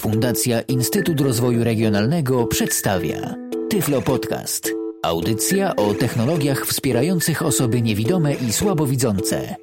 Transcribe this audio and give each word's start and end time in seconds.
Fundacja 0.00 0.60
Instytut 0.60 1.20
Rozwoju 1.20 1.64
Regionalnego 1.64 2.46
przedstawia 2.46 3.34
Tyflo 3.70 4.02
Podcast. 4.02 4.70
Audycja 5.02 5.76
o 5.76 5.94
technologiach 5.94 6.66
wspierających 6.66 7.42
osoby 7.42 7.82
niewidome 7.82 8.34
i 8.34 8.52
słabowidzące. 8.52 9.56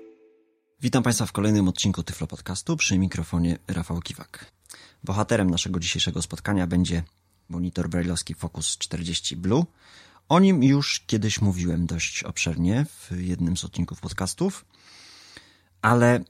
Witam 0.82 1.04
Państwa 1.04 1.26
w 1.26 1.32
kolejnym 1.32 1.68
odcinku 1.68 2.04
Tyflo 2.04 2.28
Podcastu 2.28 2.78
przy 2.78 2.98
mikrofonie 2.98 3.58
Rafał 3.68 4.00
Kiwak. 4.02 4.52
Bohaterem 5.04 5.50
naszego 5.50 5.80
dzisiejszego 5.80 6.22
spotkania 6.22 6.68
będzie 6.68 7.04
monitor 7.50 7.90
brailleowski 7.90 8.34
Focus 8.34 8.78
40 8.78 9.36
Blue. 9.36 9.66
O 10.30 10.40
nim 10.40 10.64
już 10.64 11.04
kiedyś 11.08 11.42
mówiłem 11.42 11.86
dość 11.86 12.24
obszernie 12.24 12.86
w 12.86 13.20
jednym 13.20 13.58
z 13.58 13.66
odcinków 13.66 14.02
podcastów, 14.02 14.66
ale 15.82 16.24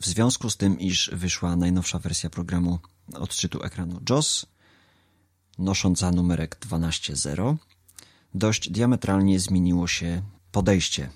w 0.00 0.06
związku 0.06 0.50
z 0.50 0.56
tym, 0.56 0.78
iż 0.78 1.10
wyszła 1.12 1.56
najnowsza 1.56 1.98
wersja 1.98 2.30
programu 2.30 2.78
odczytu 3.14 3.62
ekranu 3.62 4.00
JOS, 4.10 4.46
nosząca 5.58 6.10
numerek 6.10 6.58
12.0, 6.60 7.56
dość 8.34 8.70
diametralnie 8.70 9.40
zmieniło 9.40 9.88
się 9.88 10.22
podejście 10.52 11.10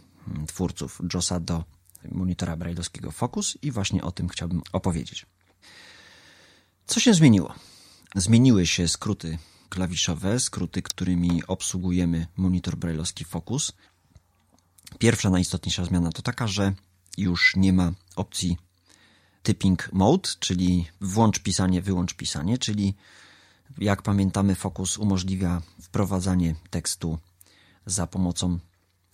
twórców 0.46 1.00
JOSa 1.14 1.40
do 1.40 1.64
monitora 2.12 2.56
brailleowskiego 2.56 3.10
Focus 3.10 3.58
i 3.62 3.70
właśnie 3.70 4.02
o 4.02 4.12
tym 4.12 4.28
chciałbym 4.28 4.62
opowiedzieć. 4.72 5.26
Co 6.86 7.00
się 7.00 7.14
zmieniło? 7.14 7.54
Zmieniły 8.14 8.66
się 8.66 8.88
skróty 8.88 9.38
klawiszowe, 9.68 10.40
skróty, 10.40 10.82
którymi 10.82 11.46
obsługujemy 11.46 12.26
monitor 12.36 12.76
brailleowski 12.76 13.24
Focus. 13.24 13.72
Pierwsza 14.98 15.30
najistotniejsza 15.30 15.84
zmiana 15.84 16.12
to 16.12 16.22
taka, 16.22 16.46
że 16.46 16.74
już 17.18 17.56
nie 17.56 17.72
ma 17.72 17.92
opcji 18.16 18.56
typing 19.46 19.92
mode, 19.92 20.28
czyli 20.40 20.88
włącz 21.00 21.38
pisanie, 21.38 21.82
wyłącz 21.82 22.14
pisanie, 22.14 22.58
czyli 22.58 22.94
jak 23.78 24.02
pamiętamy 24.02 24.54
Focus 24.54 24.98
umożliwia 24.98 25.62
wprowadzanie 25.82 26.54
tekstu 26.70 27.18
za 27.86 28.06
pomocą 28.06 28.58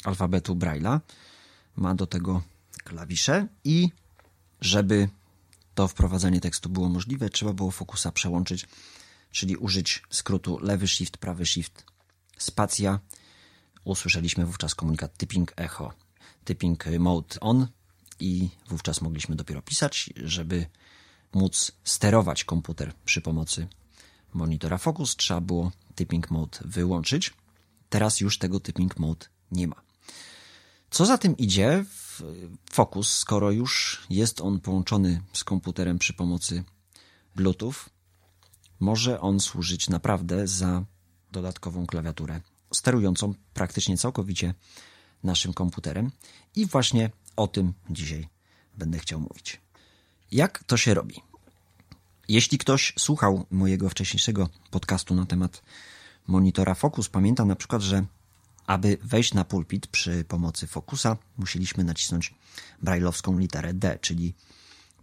alfabetu 0.05 0.55
Braille'a. 0.55 1.01
Ma 1.77 1.95
do 1.95 2.07
tego 2.07 2.43
klawisze 2.85 3.49
i 3.65 3.89
żeby 4.61 5.09
to 5.75 5.89
wprowadzanie 5.89 6.41
tekstu 6.41 6.69
było 6.69 6.89
możliwe, 6.89 7.31
trzeba 7.31 7.53
było 7.53 7.71
Focusa 7.71 8.13
przełączyć, 8.13 8.69
czyli 9.31 9.57
użyć 9.57 10.03
skrótu 10.11 10.59
lewy 10.59 10.89
shift, 10.89 11.17
prawy 11.17 11.47
shift, 11.47 11.85
spacja. 12.39 13.01
Usłyszeliśmy 13.85 14.47
wówczas 14.47 14.75
komunikat 14.75 15.17
typing 15.17 15.53
echo, 15.57 15.93
typing 16.45 16.85
mode 16.99 17.41
on 17.41 17.67
i 18.23 18.51
wówczas 18.69 19.01
mogliśmy 19.01 19.37
dopiero 19.37 19.63
pisać, 19.63 20.11
żeby 20.17 20.67
móc 21.35 21.73
sterować 21.85 22.45
komputer 22.45 22.95
przy 23.05 23.21
pomocy 23.21 23.69
monitora 24.35 24.79
Focus, 24.79 25.17
trzeba 25.17 25.41
było 25.41 25.73
typing 25.95 26.31
mode 26.31 26.59
wyłączyć. 26.65 27.35
Teraz 27.89 28.21
już 28.21 28.39
tego 28.39 28.61
typing 28.61 28.99
mode 28.99 29.27
nie 29.53 29.69
ma. 29.69 29.83
Co 30.91 31.07
za 31.07 31.19
tym 31.19 31.37
idzie, 31.37 31.85
Focus, 32.71 33.13
skoro 33.19 33.51
już 33.51 34.03
jest 34.11 34.41
on 34.41 34.61
połączony 34.61 35.23
z 35.33 35.45
komputerem 35.45 35.99
przy 35.99 36.13
pomocy 36.13 36.65
Bluetooth, 37.37 37.75
może 38.81 39.21
on 39.21 39.41
służyć 39.41 39.89
naprawdę 39.89 40.47
za 40.47 40.85
dodatkową 41.33 41.87
klawiaturę 41.87 42.41
sterującą 42.75 43.35
praktycznie 43.55 43.99
całkowicie 43.99 44.55
naszym 45.23 45.53
komputerem 45.53 46.11
i 46.57 46.67
właśnie 46.67 47.11
o 47.37 47.49
tym 47.49 47.73
dzisiaj 47.91 48.29
będę 48.79 48.99
chciał 48.99 49.21
mówić. 49.21 49.61
Jak 50.33 50.65
to 50.65 50.77
się 50.77 50.95
robi? 50.95 51.15
Jeśli 52.29 52.59
ktoś 52.59 52.93
słuchał 52.99 53.47
mojego 53.51 53.89
wcześniejszego 53.89 54.49
podcastu 54.71 55.15
na 55.15 55.27
temat 55.27 55.63
monitora 56.27 56.75
Focus, 56.75 57.09
pamięta 57.09 57.45
na 57.45 57.57
przykład, 57.57 57.83
że 57.83 58.05
aby 58.67 58.99
wejść 59.03 59.35
na 59.35 59.45
pulpit 59.45 59.87
przy 59.87 60.25
pomocy 60.25 60.67
Focusa, 60.67 61.17
musieliśmy 61.39 61.85
nacisnąć 61.85 62.35
brailleowską 62.83 63.39
literę 63.39 63.75
D, 63.75 63.99
czyli 64.01 64.35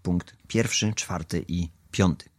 punkt 0.04 0.36
pierwszy, 0.48 0.94
czwarty 0.94 1.46
i 1.48 1.70
piąty. 1.92 2.30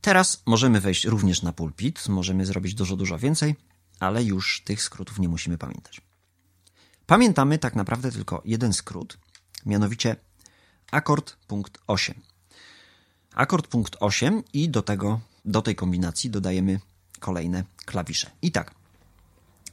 Teraz 0.00 0.42
możemy 0.46 0.80
wejść 0.80 1.04
również 1.04 1.42
na 1.42 1.52
pulpit, 1.52 2.08
możemy 2.08 2.46
zrobić 2.46 2.74
dużo, 2.74 2.96
dużo 2.96 3.18
więcej, 3.18 3.54
ale 4.00 4.24
już 4.24 4.62
tych 4.64 4.82
skrótów 4.82 5.18
nie 5.18 5.28
musimy 5.28 5.58
pamiętać. 5.58 6.00
Pamiętamy 7.06 7.58
tak 7.58 7.74
naprawdę 7.76 8.12
tylko 8.12 8.42
jeden 8.44 8.72
skrót, 8.72 9.18
mianowicie 9.66 10.16
akord 10.90 11.36
punkt 11.46 11.78
8. 11.86 12.14
Akord 13.34 13.66
punkt 13.66 13.96
8 14.00 14.42
i 14.52 14.68
do 14.68 14.82
tego, 14.82 15.20
do 15.44 15.62
tej 15.62 15.76
kombinacji 15.76 16.30
dodajemy 16.30 16.80
kolejne 17.20 17.64
klawisze. 17.84 18.30
I 18.42 18.52
tak, 18.52 18.74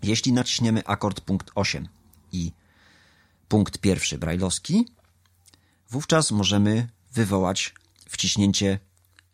jeśli 0.04 0.34
naciśniemy 0.34 0.86
akord 0.86 1.22
punkt 1.22 1.52
8 1.56 1.88
i 2.32 2.52
punkt 3.48 3.78
pierwszy 3.78 4.18
brajlowski, 4.18 4.88
wówczas 5.90 6.32
możemy 6.32 6.90
wywołać 7.12 7.74
wciśnięcie 8.10 8.80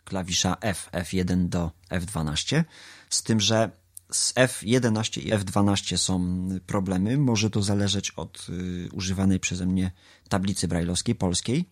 klawisza 0.03 0.57
F, 0.61 0.89
F1 0.91 1.49
do 1.49 1.71
F12, 1.89 2.63
z 3.09 3.23
tym, 3.23 3.39
że 3.39 3.71
z 4.11 4.33
F11 4.33 5.21
i 5.21 5.31
F12 5.31 5.97
są 5.97 6.47
problemy. 6.65 7.17
Może 7.17 7.49
to 7.49 7.61
zależeć 7.61 8.11
od 8.11 8.47
y, 8.49 8.89
używanej 8.91 9.39
przeze 9.39 9.65
mnie 9.65 9.91
tablicy 10.29 10.67
brajlowskiej 10.67 11.15
polskiej. 11.15 11.69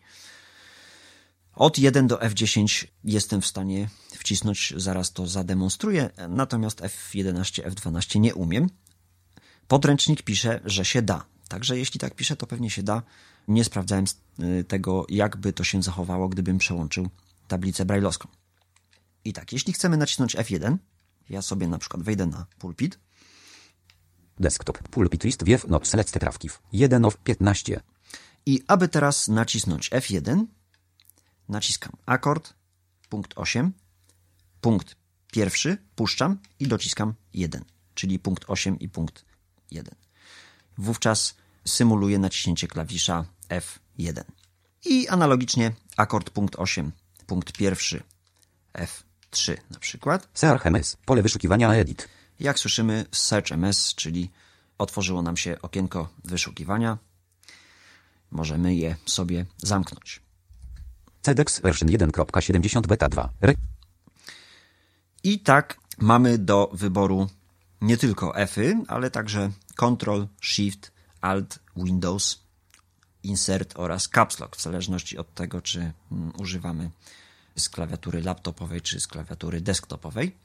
Od 1.54 1.78
1 1.78 2.08
do 2.08 2.18
F10 2.18 2.88
jestem 3.04 3.42
w 3.42 3.46
stanie 3.48 3.90
wcisnąć, 4.12 4.74
zaraz 4.78 5.14
to 5.14 5.28
zademonstruję, 5.28 6.10
natomiast 6.30 6.82
F11, 6.82 7.70
F12 7.70 8.20
nie 8.20 8.36
umiem. 8.36 8.70
Podręcznik 9.68 10.22
pisze, 10.22 10.60
że 10.66 10.86
się 10.86 11.02
da. 11.02 11.26
Także 11.48 11.78
jeśli 11.78 12.00
tak 12.00 12.16
pisze, 12.16 12.36
to 12.36 12.48
pewnie 12.48 12.70
się 12.70 12.84
da. 12.84 13.04
Nie 13.48 13.64
sprawdzałem 13.64 14.06
y, 14.40 14.64
tego, 14.64 15.06
jakby 15.10 15.54
to 15.54 15.64
się 15.64 15.84
zachowało, 15.84 16.30
gdybym 16.30 16.58
przełączył 16.58 17.10
tablicę 17.48 17.86
brajlowską. 17.86 18.28
I 19.26 19.34
tak, 19.34 19.54
jeśli 19.54 19.74
chcemy 19.74 19.98
nacisnąć 19.98 20.36
F1, 20.36 20.78
ja 21.30 21.42
sobie 21.42 21.68
na 21.68 21.78
przykład 21.78 22.04
wejdę 22.04 22.26
na 22.26 22.46
pulpit. 22.60 23.00
Desktop, 24.40 24.78
pulpit 24.90 25.24
list 25.24 25.44
wiew 25.44 25.68
not 25.68 25.88
select 25.88 26.14
trawkiw. 26.14 26.62
1 26.74 27.06
of 27.06 27.18
15. 27.18 27.80
I 28.46 28.64
aby 28.68 28.88
teraz 28.88 29.28
nacisnąć 29.28 29.90
F1, 29.90 30.46
naciskam 31.50 31.94
akord, 32.06 32.54
punkt 33.10 33.34
8, 33.36 33.74
punkt 34.62 34.96
pierwszy, 35.32 35.78
puszczam 35.96 36.38
i 36.60 36.68
dociskam 36.68 37.14
1, 37.34 37.66
czyli 37.94 38.20
punkt 38.20 38.44
8 38.48 38.80
i 38.80 38.90
punkt 38.90 39.26
1. 39.72 39.96
Wówczas 40.78 41.36
symuluję 41.66 42.20
naciśnięcie 42.20 42.68
klawisza 42.68 43.26
F1. 43.50 44.24
I 44.86 45.08
analogicznie 45.08 45.72
akord 45.98 46.30
punkt 46.30 46.56
8, 46.56 46.92
punkt 47.26 47.52
pierwszy, 47.52 48.04
F3 49.32 49.58
na 49.72 49.80
przykład. 49.80 50.28
Search 50.34 50.66
MS, 50.66 50.98
pole 51.06 51.22
wyszukiwania 51.22 51.74
edit. 51.74 52.10
Jak 52.40 52.60
słyszymy, 52.60 53.06
Search 53.12 53.52
MS, 53.52 53.96
czyli 53.96 54.32
otworzyło 54.78 55.22
nam 55.22 55.38
się 55.38 55.62
okienko 55.62 56.10
wyszukiwania. 56.24 56.98
Możemy 58.32 58.76
je 58.76 58.96
sobie 59.06 59.46
zamknąć. 59.58 60.22
CEDEX 61.22 61.60
version 61.62 61.90
1.70 61.90 62.88
beta 62.88 63.10
2. 63.10 63.30
Re 63.42 63.54
I 65.24 65.40
tak 65.40 65.78
mamy 65.98 66.38
do 66.38 66.70
wyboru 66.74 67.30
nie 67.82 67.98
tylko 67.98 68.34
Fy, 68.48 68.78
ale 68.88 69.12
także 69.12 69.52
Ctrl, 69.76 70.28
Shift, 70.42 70.92
Alt, 71.22 71.60
Windows, 71.76 72.40
Insert 73.24 73.74
oraz 73.76 74.08
Caps 74.08 74.40
Lock, 74.40 74.56
w 74.56 74.62
zależności 74.62 75.18
od 75.18 75.34
tego, 75.34 75.62
czy 75.62 75.92
mm, 76.12 76.32
używamy 76.38 76.90
z 77.60 77.70
klawiatury 77.70 78.22
laptopowej 78.22 78.82
czy 78.82 79.00
z 79.00 79.08
klawiatury 79.08 79.62
desktopowej. 79.62 80.36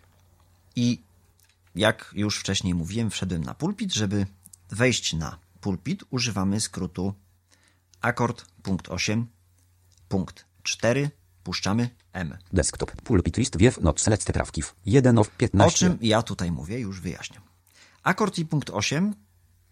I 0.76 1.03
jak 1.75 2.11
już 2.14 2.38
wcześniej 2.38 2.75
mówiłem, 2.75 3.11
wszedłem 3.11 3.44
na 3.44 3.55
pulpit. 3.55 3.94
Żeby 3.94 4.26
wejść 4.70 5.12
na 5.12 5.38
pulpit, 5.61 6.05
używamy 6.11 6.61
skrótu 6.61 7.14
akord 8.00 8.44
punkt 8.62 8.88
8, 8.88 9.26
punkt 10.09 10.44
4, 10.62 11.11
puszczamy 11.44 11.91
M. 12.12 12.38
Desktop, 12.53 13.03
pulpit 13.03 13.37
list 13.37 13.56
wiew 13.56 13.81
not 13.81 14.00
select 14.00 14.26
trawkiw. 14.26 14.75
1 14.87 15.19
of 15.19 15.31
15. 15.31 15.67
O 15.67 15.79
czym 15.79 15.99
ja 16.00 16.23
tutaj 16.23 16.53
mówię, 16.53 16.79
już 16.79 17.00
wyjaśniam. 17.00 17.43
Akord 18.03 18.38
i 18.38 18.47
punkt 18.47 18.70
8, 18.70 19.15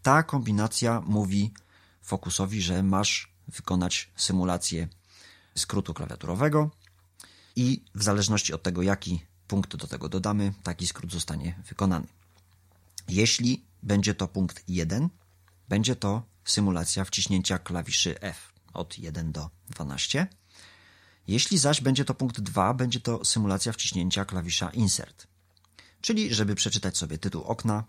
ta 0.03 0.23
kombinacja 0.23 1.01
mówi 1.01 1.53
Focusowi, 2.03 2.63
że 2.63 2.83
masz 2.83 3.33
wykonać 3.49 4.11
symulację 4.17 4.89
skrótu 5.55 5.95
klawiaturowego 5.95 6.71
i 7.57 7.83
w 7.95 8.03
zależności 8.03 8.53
od 8.53 8.63
tego, 8.63 8.83
jaki 8.83 9.27
punkt 9.49 9.77
do 9.77 9.87
tego 9.87 10.09
dodamy, 10.09 10.53
taki 10.63 10.87
skrót 10.87 11.13
zostanie 11.13 11.63
wykonany. 11.69 12.07
Jeśli 13.09 13.65
będzie 13.83 14.15
to 14.15 14.29
punkt 14.29 14.65
1, 14.69 15.09
będzie 15.69 15.97
to 15.97 16.23
symulacja 16.45 17.05
wciśnięcia 17.05 17.59
klawiszy 17.59 18.21
F 18.21 18.53
od 18.73 18.99
1 18.99 19.33
do 19.33 19.51
12. 19.71 20.27
Jeśli 21.29 21.59
zaś 21.59 21.81
będzie 21.81 22.05
to 22.05 22.15
punkt 22.15 22.41
2, 22.41 22.75
będzie 22.75 23.01
to 23.01 23.25
symulacja 23.25 23.73
wciśnięcia 23.73 24.25
klawisza 24.25 24.71
Insert. 24.71 25.27
Czyli, 26.01 26.35
żeby 26.35 26.55
przeczytać 26.55 26.97
sobie 26.97 27.19
tytuł 27.19 27.43
okna, 27.43 27.85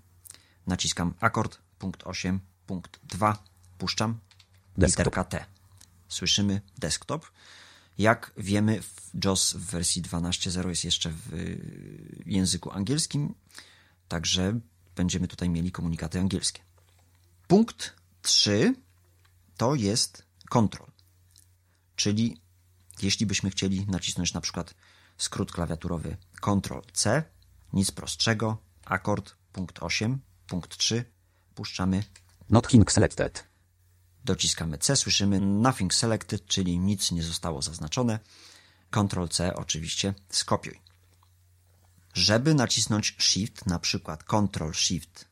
naciskam 0.68 1.14
akord, 1.19 1.57
punkt 1.80 2.04
8, 2.04 2.40
punkt 2.68 3.00
2, 3.04 3.44
puszczam, 3.78 4.19
Desktop. 4.78 5.00
literka 5.00 5.24
T. 5.24 5.46
Słyszymy 6.07 6.62
desktop. 6.78 7.31
Jak 7.98 8.34
wiemy, 8.38 8.84
JOS 9.24 9.54
w 9.54 9.66
wersji 9.66 10.02
12.0 10.02 10.70
jest 10.70 10.84
jeszcze 10.84 11.10
w 11.10 11.34
y, 11.34 12.24
języku 12.26 12.72
angielskim, 12.72 13.36
także 14.08 14.60
będziemy 14.96 15.28
tutaj 15.28 15.50
mieli 15.50 15.72
komunikaty 15.72 16.20
angielskie. 16.20 16.62
Punkt 17.48 17.96
3 18.22 18.76
to 19.58 19.76
jest 19.76 20.26
control, 20.50 20.92
czyli 21.96 22.42
jeśli 23.02 23.26
byśmy 23.26 23.50
chcieli 23.50 23.86
nacisnąć 23.86 24.34
na 24.34 24.42
przykład 24.42 24.74
skrót 25.18 25.52
klawiaturowy 25.52 26.18
Ctrl 26.42 26.80
C, 26.94 27.24
nic 27.74 27.92
prostszego, 27.92 28.58
akord, 28.86 29.36
punkt 29.54 29.84
8, 29.84 30.20
punkt 30.48 30.78
3, 30.78 31.06
puszczamy, 31.56 32.04
Nothing 32.52 32.92
selected. 32.92 33.50
Dociskamy 34.25 34.77
C, 34.77 34.95
słyszymy 34.95 35.39
nothing 35.39 35.94
selected, 35.94 36.45
czyli 36.45 36.79
nic 36.79 37.12
nie 37.12 37.23
zostało 37.23 37.62
zaznaczone. 37.62 38.19
Ctrl 38.91 39.27
C 39.27 39.56
oczywiście 39.56 40.13
skopiuj. 40.29 40.81
Żeby 42.13 42.53
nacisnąć 42.53 43.15
Shift, 43.19 43.65
na 43.65 43.79
przykład 43.79 44.23
Ctrl 44.23 44.71
Shift 44.73 45.25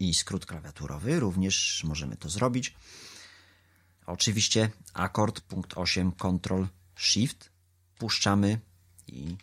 i 0.00 0.14
skrót 0.14 0.46
klawiaturowy, 0.46 1.20
również 1.20 1.84
możemy 1.84 2.16
to 2.16 2.28
zrobić. 2.28 2.74
Oczywiście 4.06 4.70
akord, 4.92 5.40
punkt 5.40 5.72
8, 5.78 6.12
Ctrl 6.12 6.64
Shift, 6.96 7.50
puszczamy 7.98 8.60
i 9.06 9.36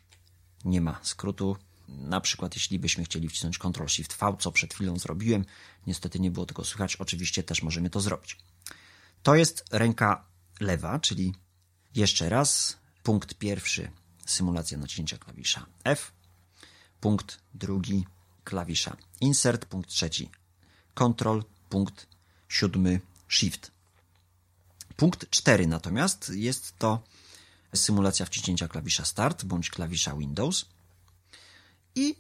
nie 0.65 0.81
ma 0.81 0.99
skrótu. 1.03 1.57
Na 1.87 2.21
przykład, 2.21 2.55
jeśli 2.55 2.79
byśmy 2.79 3.03
chcieli 3.03 3.29
wcisnąć 3.29 3.57
Ctrl 3.57 3.87
Shift 3.87 4.13
V, 4.13 4.35
co 4.39 4.51
przed 4.51 4.73
chwilą 4.73 4.99
zrobiłem, 4.99 5.45
niestety 5.87 6.19
nie 6.19 6.31
było 6.31 6.45
tego 6.45 6.65
słychać, 6.65 6.95
oczywiście 6.95 7.43
też 7.43 7.63
możemy 7.63 7.89
to 7.89 8.01
zrobić. 8.01 8.37
To 9.23 9.35
jest 9.35 9.65
ręka 9.71 10.25
lewa, 10.59 10.99
czyli 10.99 11.33
jeszcze 11.95 12.29
raz 12.29 12.77
punkt 13.03 13.33
pierwszy 13.33 13.91
symulacja 14.25 14.77
naciśnięcia 14.77 15.17
klawisza 15.17 15.65
F, 15.83 16.11
punkt 16.99 17.39
drugi 17.53 18.07
klawisza 18.43 18.97
Insert, 19.21 19.65
punkt 19.65 19.89
trzeci 19.89 20.29
Ctrl, 20.93 21.39
punkt 21.69 22.07
siódmy 22.49 22.99
Shift. 23.29 23.71
Punkt 24.95 25.29
4 25.29 25.67
natomiast 25.67 26.31
jest 26.35 26.77
to 26.77 27.03
symulacja 27.75 28.25
wciśnięcia 28.25 28.67
klawisza 28.67 29.05
Start 29.05 29.45
bądź 29.45 29.69
klawisza 29.69 30.15
Windows. 30.15 30.65
I 31.95 32.15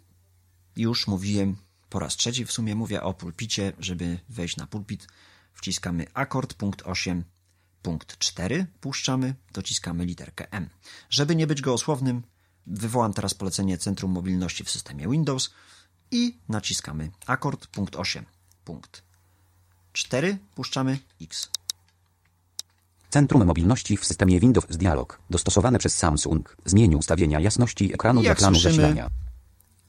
już 0.75 1.07
mówiłem 1.07 1.55
po 1.89 1.99
raz 1.99 2.15
trzeci, 2.15 2.45
w 2.45 2.51
sumie 2.51 2.75
mówię 2.75 3.03
o 3.03 3.13
pulpicie, 3.13 3.73
żeby 3.79 4.19
wejść 4.29 4.57
na 4.57 4.67
pulpit. 4.67 5.07
Wciskamy 5.53 6.05
akord, 6.13 6.53
punkt 6.53 6.81
8, 6.85 7.23
punkt 7.81 8.17
4, 8.17 8.65
puszczamy, 8.81 9.35
dociskamy 9.53 10.05
literkę 10.05 10.51
M. 10.51 10.69
Żeby 11.09 11.35
nie 11.35 11.47
być 11.47 11.61
gołosłownym, 11.61 12.23
wywołam 12.67 13.13
teraz 13.13 13.33
polecenie 13.33 13.77
Centrum 13.77 14.11
Mobilności 14.11 14.63
w 14.63 14.69
systemie 14.69 15.07
Windows 15.07 15.53
i 16.11 16.39
naciskamy 16.49 17.11
akord, 17.25 17.67
punkt 17.67 17.95
8, 17.95 18.25
punkt 18.65 19.03
4, 19.93 20.37
puszczamy 20.55 20.99
X. 21.21 21.49
Centrum 23.09 23.45
mobilności 23.45 23.97
w 23.97 24.05
systemie 24.05 24.39
Windows 24.39 24.77
dialog. 24.77 25.21
Dostosowane 25.29 25.79
przez 25.79 25.97
Samsung. 25.97 26.57
Zmień 26.65 26.95
ustawienia 26.95 27.39
jasności 27.39 27.93
ekranu 27.93 28.21
dla 28.21 28.35
planu 28.35 28.55
słyszymy, 28.55 28.75
zasilania. 28.75 29.09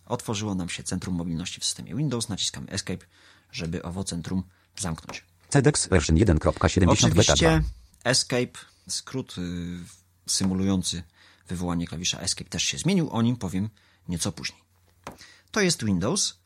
Otworzyło 0.07 0.55
nam 0.55 0.69
się 0.69 0.83
Centrum 0.83 1.15
Mobilności 1.15 1.61
w 1.61 1.65
systemie 1.65 1.95
Windows, 1.95 2.29
naciskamy 2.29 2.69
Escape, 2.69 3.07
żeby 3.53 3.83
owo 3.83 4.05
centrum 4.05 4.43
zamknąć. 4.77 5.25
CEDEX 5.53 5.89
version 5.89 6.17
1.70 6.17 7.15
beta 7.15 7.23
2. 7.23 7.23
Oczywiście 7.23 7.63
Escape, 8.05 8.59
skrót 8.89 9.39
y, 9.39 9.79
symulujący 10.27 11.03
wywołanie 11.49 11.87
klawisza 11.87 12.19
Escape 12.19 12.51
też 12.51 12.63
się 12.63 12.79
zmienił, 12.79 13.11
o 13.11 13.23
nim 13.23 13.37
powiem 13.37 13.69
nieco 14.09 14.33
później. 14.33 14.61
To 15.51 15.61
jest 15.61 15.85
Windows. 15.85 16.39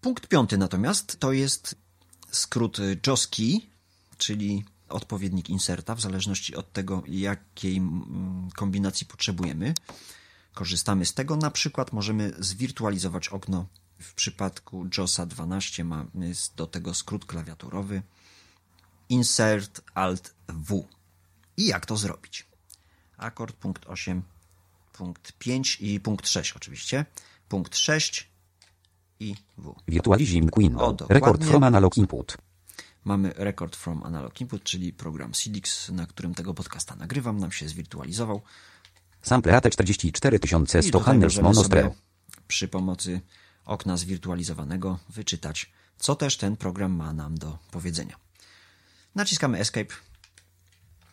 Punkt 0.00 0.26
piąty 0.26 0.58
natomiast 0.58 1.20
to 1.20 1.32
jest 1.32 1.74
skrót 2.30 2.78
y, 2.78 3.00
JOS 3.06 3.26
Key, 3.26 3.60
czyli 4.18 4.64
odpowiednik 4.88 5.50
inserta, 5.50 5.94
w 5.94 6.00
zależności 6.00 6.56
od 6.56 6.72
tego, 6.72 7.02
jakiej 7.06 7.76
mm, 7.76 8.48
kombinacji 8.56 9.06
potrzebujemy. 9.06 9.74
Korzystamy 10.54 11.06
z 11.06 11.14
tego. 11.14 11.36
Na 11.36 11.50
przykład 11.50 11.92
możemy 11.92 12.32
zwirtualizować 12.38 13.28
okno. 13.28 13.66
W 13.98 14.14
przypadku 14.14 14.86
JOSa 14.98 15.26
12 15.26 15.84
mamy 15.84 16.32
do 16.56 16.66
tego 16.66 16.94
skrót 16.94 17.24
klawiaturowy 17.24 18.02
Insert 19.08 19.80
Alt 19.94 20.34
W. 20.48 20.84
I 21.56 21.66
jak 21.66 21.86
to 21.86 21.96
zrobić? 21.96 22.46
Akord 23.16 23.56
punkt 23.56 23.86
8, 23.86 24.22
punkt 24.92 25.32
5 25.38 25.78
i 25.80 26.00
punkt 26.00 26.28
6 26.28 26.52
oczywiście. 26.52 27.06
Punkt 27.48 27.76
6 27.76 28.28
i 29.20 29.34
W. 29.58 29.74
Virtualizing 29.88 30.56
O, 30.56 30.60
Window. 30.60 30.96
dokładnie. 30.96 31.14
Record 31.14 31.44
from 31.44 31.62
analog 31.64 31.96
input. 31.96 32.36
Mamy 33.04 33.32
Record 33.36 33.76
from 33.76 34.02
Analog 34.02 34.40
Input, 34.40 34.62
czyli 34.62 34.92
program 34.92 35.32
CDX, 35.32 35.88
na 35.88 36.06
którym 36.06 36.34
tego 36.34 36.54
podcasta 36.54 36.96
nagrywam, 36.96 37.38
nam 37.38 37.52
się 37.52 37.68
zwirtualizował. 37.68 38.42
Sample 39.22 39.56
AT 39.56 39.64
44100 39.70 40.78
I 40.78 40.90
tutaj 40.90 41.02
handles 41.06 41.32
możemy 41.32 41.42
mono 41.48 41.54
sobie 41.62 41.66
stereo. 41.66 41.94
przy 42.48 42.68
pomocy 42.68 43.20
okna 43.64 43.96
zwirtualizowanego 43.96 44.98
wyczytać, 45.08 45.72
co 45.98 46.14
też 46.14 46.36
ten 46.36 46.56
program 46.56 46.92
ma 46.92 47.12
nam 47.12 47.38
do 47.38 47.58
powiedzenia. 47.70 48.16
Naciskamy 49.14 49.58
Escape, 49.58 49.94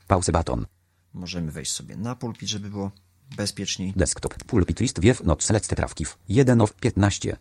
Pause 0.07 0.31
button. 0.31 0.65
możemy 1.13 1.51
wejść 1.51 1.71
sobie 1.71 1.98
na 1.98 2.15
pulpit, 2.15 2.50
żeby 2.50 2.69
było 2.69 2.92
bezpieczniej. 3.36 3.94
Desktop. 3.95 4.44
Pulpit 4.44 4.80
list 4.80 5.00
wiew 5.00 5.24
not 5.24 5.44
select 5.44 5.75
trawkiw. 5.75 6.18
1 6.30 6.62
of 6.62 6.74
15. 6.74 7.38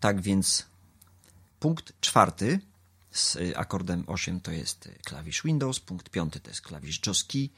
Tak 0.00 0.20
więc 0.20 0.66
punkt 1.60 1.92
czwarty 2.00 2.60
z 3.10 3.36
y, 3.36 3.56
akordem 3.56 4.04
8 4.06 4.40
to 4.40 4.52
jest 4.52 4.86
y, 4.86 4.98
klawisz 5.04 5.42
Windows, 5.42 5.80
punkt 5.80 6.10
piąty 6.10 6.40
to 6.40 6.50
jest 6.50 6.60
klawisz 6.60 7.06
JOS 7.06 7.24
Key, 7.24 7.48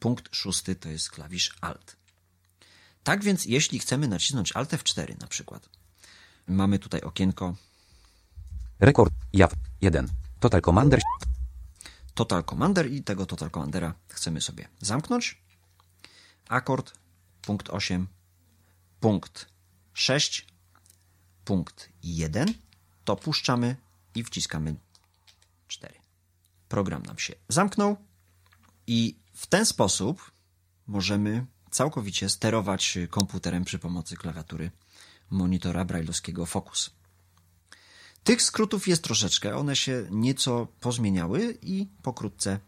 punkt 0.00 0.36
szósty 0.36 0.74
to 0.74 0.88
jest 0.88 1.10
klawisz 1.10 1.56
Alt. 1.60 1.96
Tak 3.02 3.24
więc 3.24 3.44
jeśli 3.44 3.78
chcemy 3.78 4.08
nacisnąć 4.08 4.52
Alt 4.56 4.70
F4 4.70 5.20
na 5.20 5.26
przykład, 5.26 5.68
mamy 6.46 6.78
tutaj 6.78 7.00
okienko 7.00 7.54
Rekord. 8.80 9.12
Jaw. 9.32 9.52
1. 9.80 10.08
Total 10.40 10.60
Commander. 10.60 11.00
Total 12.14 12.44
Commander 12.44 12.92
i 12.92 13.02
tego 13.02 13.26
Total 13.26 13.50
Commandera 13.50 13.94
chcemy 14.08 14.40
sobie 14.40 14.68
zamknąć. 14.80 15.42
Akord, 16.48 16.92
punkt 17.42 17.70
8, 17.70 18.06
punkt 19.00 19.46
6, 19.92 20.46
punkt 21.44 21.88
1, 22.02 22.54
to 23.04 23.16
puszczamy 23.16 23.76
i 24.14 24.24
wciskamy 24.24 24.74
4. 25.68 25.94
Program 26.68 27.02
nam 27.02 27.18
się 27.18 27.34
zamknął 27.48 27.96
i 28.86 29.18
w 29.34 29.46
ten 29.46 29.66
sposób 29.66 30.30
możemy 30.86 31.46
całkowicie 31.70 32.28
sterować 32.28 32.98
komputerem 33.10 33.64
przy 33.64 33.78
pomocy 33.78 34.16
klawiatury 34.16 34.70
monitora 35.30 35.84
brailleowskiego 35.84 36.46
Focus. 36.46 36.90
Tych 38.24 38.42
skrótów 38.42 38.88
jest 38.88 39.04
troszeczkę, 39.04 39.56
one 39.56 39.76
się 39.76 40.06
nieco 40.10 40.66
pozmieniały 40.80 41.58
i 41.62 41.86
pokrótce, 42.02 42.58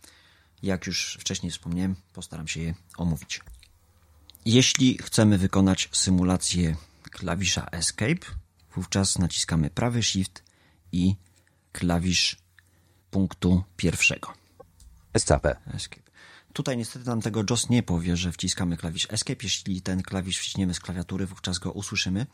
jak 0.62 0.86
już 0.86 1.18
wcześniej 1.20 1.52
wspomniałem, 1.52 1.96
postaram 2.12 2.48
się 2.48 2.60
je 2.60 2.74
omówić. 2.96 3.40
Jeśli 4.44 4.98
chcemy 4.98 5.38
wykonać 5.38 5.88
symulację 5.92 6.76
klawisza 7.10 7.66
Escape, 7.72 8.26
wówczas 8.74 9.18
naciskamy 9.18 9.70
prawy 9.70 10.02
Shift 10.02 10.42
i 10.92 11.16
klawisz 11.72 12.36
punktu 13.10 13.64
pierwszego. 13.76 14.32
SCP. 15.18 15.56
Escape. 15.74 16.01
Tutaj 16.52 16.76
niestety 16.76 17.06
nam 17.06 17.20
tego 17.20 17.44
JOS 17.50 17.68
nie 17.68 17.82
powie, 17.82 18.16
że 18.16 18.32
wciskamy 18.32 18.76
klawisz 18.76 19.06
Escape. 19.10 19.40
Jeśli 19.42 19.82
ten 19.82 20.02
klawisz 20.02 20.38
wciśniemy 20.38 20.74
z 20.74 20.80
klawiatury, 20.80 21.26
wówczas 21.26 21.58
go 21.58 21.72
usłyszymy. 21.72 22.26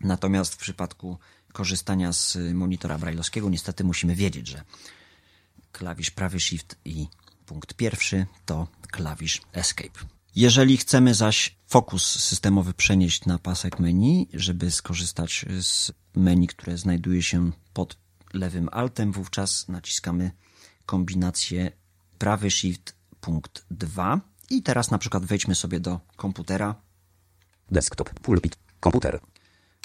Natomiast 0.00 0.54
w 0.54 0.58
przypadku 0.58 1.18
korzystania 1.52 2.12
z 2.12 2.38
monitora 2.54 2.98
brailleowskiego 2.98 3.50
niestety 3.50 3.84
musimy 3.84 4.14
wiedzieć, 4.14 4.48
że 4.48 4.62
klawisz 5.72 6.10
prawy 6.10 6.40
Shift 6.40 6.76
i 6.84 7.06
punkt 7.46 7.74
pierwszy 7.74 8.26
to 8.46 8.68
klawisz 8.90 9.40
Escape. 9.52 10.00
Jeżeli 10.36 10.76
chcemy 10.76 11.14
zaś 11.14 11.56
fokus 11.66 12.20
systemowy 12.20 12.74
przenieść 12.74 13.24
na 13.24 13.38
pasek 13.38 13.80
menu, 13.80 14.28
żeby 14.34 14.70
skorzystać 14.70 15.44
z 15.60 15.92
menu, 16.14 16.46
które 16.46 16.78
znajduje 16.78 17.22
się 17.22 17.52
pod 17.72 17.96
lewym 18.34 18.68
altem, 18.72 19.12
wówczas 19.12 19.68
naciskamy 19.68 20.30
kombinację 20.86 21.72
prawy 22.18 22.50
Shift 22.50 22.97
punkt 23.28 23.64
2 23.70 24.20
I 24.50 24.62
teraz 24.62 24.90
na 24.90 24.98
przykład 24.98 25.24
wejdźmy 25.24 25.54
sobie 25.54 25.80
do 25.80 26.00
komputera. 26.16 26.74
Desktop, 27.70 28.20
pulpit, 28.20 28.56
komputer, 28.80 29.20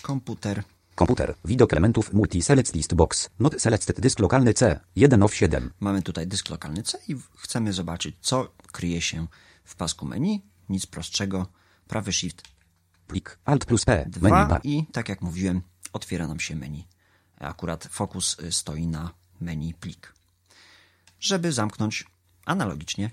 Komputer. 0.02 0.64
komputer, 0.96 1.36
widok 1.46 1.74
elementów 1.74 2.14
multi-select 2.14 2.76
list 2.76 2.94
box, 2.94 3.30
not 3.40 3.62
selected 3.62 4.00
dysk 4.00 4.20
lokalny 4.20 4.54
C, 4.54 4.80
1 4.96 5.24
of 5.24 5.36
7, 5.36 5.74
Mamy 5.80 6.02
tutaj 6.02 6.28
dysk 6.28 6.50
lokalny 6.50 6.84
C 6.84 6.98
i 7.08 7.16
chcemy 7.38 7.74
zobaczyć, 7.74 8.16
co 8.22 8.52
kryje 8.72 9.02
się 9.02 9.28
w 9.64 9.76
pasku 9.76 10.06
menu. 10.06 10.42
Nic 10.70 10.86
prostszego. 10.86 11.48
Prawy 11.88 12.12
Shift 12.14 12.44
plik, 13.08 13.40
Alt 13.46 13.66
plus 13.66 13.86
P, 13.86 14.06
2 14.10 14.30
menu 14.30 14.50
bar, 14.50 14.62
i 14.64 14.86
tak 14.92 15.10
jak 15.10 15.22
mówiłem, 15.22 15.62
otwiera 15.94 16.28
nam 16.28 16.40
się 16.40 16.56
menu. 16.56 16.88
Akurat 17.40 17.88
fokus 17.92 18.40
y, 18.40 18.52
stoi 18.52 18.88
na 18.88 19.12
menu 19.42 19.74
plik. 19.74 20.14
Żeby 21.20 21.52
zamknąć 21.52 22.06
analogicznie 22.46 23.10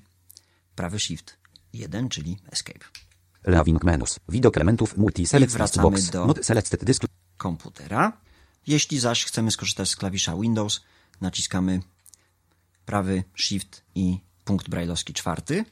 prawy 0.75 1.00
Shift 1.00 1.37
1, 1.73 2.09
czyli 2.09 2.39
Escape. 2.53 2.81
leaving 3.45 3.85
menus, 3.85 4.19
widok 4.29 4.57
elementów 4.57 4.97
multi-select 4.97 5.81
box, 5.83 6.11
do- 6.11 6.27
not 6.27 6.47
selected 6.47 6.85
dysk 6.85 7.03
komputera. 7.37 8.12
Jeśli 8.67 8.99
zaś 8.99 9.25
chcemy 9.25 9.50
skorzystać 9.50 9.89
z 9.91 9.97
klawisza 9.97 10.37
Windows, 10.37 10.81
naciskamy 11.21 11.81
prawy 12.87 13.25
Shift 13.37 13.83
i 13.95 14.21
punkt 14.45 14.69
brajlowski 14.69 15.15
czwarty. 15.15 15.65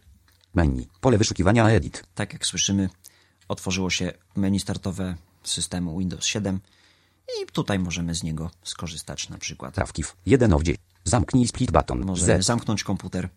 menu, 0.54 0.88
pole 1.00 1.18
wyszukiwania 1.18 1.68
edit, 1.70 2.04
Tak 2.14 2.32
jak 2.32 2.46
słyszymy, 2.46 2.88
otworzyło 3.48 3.90
się 3.90 4.12
menu 4.36 4.60
startowe 4.60 5.16
systemu 5.44 5.98
Windows 5.98 6.24
7 6.24 6.60
i 7.42 7.46
tutaj 7.46 7.78
możemy 7.78 8.14
z 8.14 8.22
niego 8.22 8.50
skorzystać 8.64 9.28
na 9.28 9.38
przykład. 9.38 9.74
trawkiw, 9.74 10.16
1 10.26 10.52
of 10.52 10.62
10, 10.62 10.80
zamknij 11.04 11.48
split 11.48 11.70
button, 11.72 12.04
Możemy 12.04 12.42
Z, 12.42 12.46
zamknąć 12.46 12.84
komputer 12.84 13.28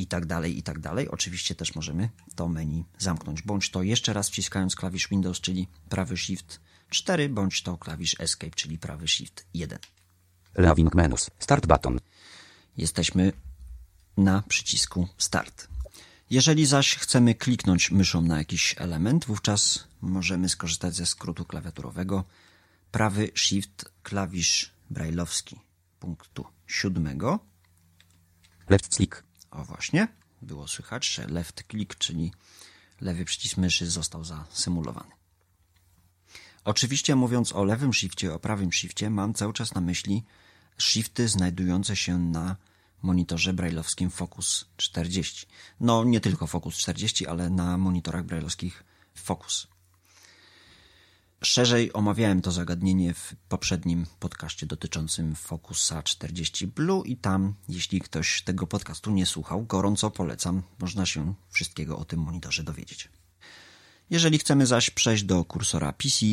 i 0.00 0.06
tak 0.06 0.26
dalej, 0.26 0.58
i 0.58 0.62
tak 0.62 0.78
dalej. 0.78 1.08
Oczywiście 1.08 1.54
też 1.54 1.74
możemy 1.74 2.08
to 2.34 2.48
menu 2.48 2.84
zamknąć, 2.98 3.42
bądź 3.42 3.70
to 3.70 3.82
jeszcze 3.82 4.12
raz 4.12 4.30
wciskając 4.30 4.76
klawisz 4.76 5.08
Windows, 5.08 5.40
czyli 5.40 5.68
prawy 5.88 6.16
Shift 6.16 6.60
4, 6.90 7.28
bądź 7.28 7.62
to 7.62 7.78
klawisz 7.78 8.16
Escape, 8.18 8.50
czyli 8.50 8.78
prawy 8.78 9.08
Shift 9.08 9.46
1. 9.54 9.78
leaving 10.54 10.94
menus, 10.94 11.30
start 11.38 11.66
button, 11.66 12.00
Jesteśmy 12.76 13.32
na 14.16 14.42
przycisku 14.42 15.08
Start. 15.18 15.68
Jeżeli 16.30 16.66
zaś 16.66 16.96
chcemy 16.96 17.34
kliknąć 17.34 17.90
myszą 17.90 18.22
na 18.22 18.38
jakiś 18.38 18.74
element, 18.78 19.24
wówczas 19.24 19.84
możemy 20.00 20.48
skorzystać 20.48 20.94
ze 20.94 21.06
skrótu 21.06 21.44
klawiaturowego 21.44 22.24
prawy 22.92 23.30
Shift 23.34 23.84
klawisz 24.02 24.70
brajlowski 24.90 25.60
punktu 26.00 26.44
siódmego. 26.66 27.38
left 28.68 28.88
click, 28.88 29.24
O 29.50 29.64
właśnie, 29.64 30.08
było 30.42 30.68
słychać, 30.68 31.06
że 31.06 31.26
left 31.26 31.64
click, 31.70 31.98
czyli 31.98 32.32
lewy 33.00 33.24
przycisk 33.24 33.56
myszy 33.56 33.90
został 33.90 34.24
zasymulowany. 34.24 35.10
Oczywiście 36.64 37.16
mówiąc 37.16 37.52
o 37.52 37.64
lewym 37.64 37.94
shifcie, 37.94 38.34
o 38.34 38.38
prawym 38.38 38.72
shifcie, 38.72 39.10
mam 39.10 39.34
cały 39.34 39.52
czas 39.52 39.74
na 39.74 39.80
myśli 39.80 40.24
shifty 40.78 41.28
znajdujące 41.28 41.96
się 41.96 42.18
na 42.18 42.56
monitorze 43.02 43.52
brailleowskim 43.52 44.10
Focus 44.10 44.66
40. 44.76 45.46
No, 45.80 46.04
nie 46.04 46.20
tylko 46.20 46.46
Focus 46.46 46.76
40, 46.76 47.26
ale 47.26 47.50
na 47.50 47.78
monitorach 47.78 48.24
brailleowskich 48.24 48.84
Focus. 49.14 49.68
Szerzej 51.42 51.92
omawiałem 51.92 52.42
to 52.42 52.52
zagadnienie 52.52 53.14
w 53.14 53.34
poprzednim 53.48 54.06
podcaście 54.20 54.66
dotyczącym 54.66 55.34
Focusa 55.34 56.02
40 56.02 56.66
Blue 56.66 57.06
i 57.06 57.16
tam, 57.16 57.54
jeśli 57.68 58.00
ktoś 58.00 58.42
tego 58.42 58.66
podcastu 58.66 59.10
nie 59.10 59.26
słuchał, 59.26 59.64
gorąco 59.64 60.10
polecam, 60.10 60.62
można 60.78 61.06
się 61.06 61.34
wszystkiego 61.50 61.98
o 61.98 62.04
tym 62.04 62.20
monitorze 62.20 62.62
dowiedzieć. 62.62 63.08
Jeżeli 64.10 64.38
chcemy 64.38 64.66
zaś 64.66 64.90
przejść 64.90 65.24
do 65.24 65.44
kursora 65.44 65.92
PC, 65.92 66.26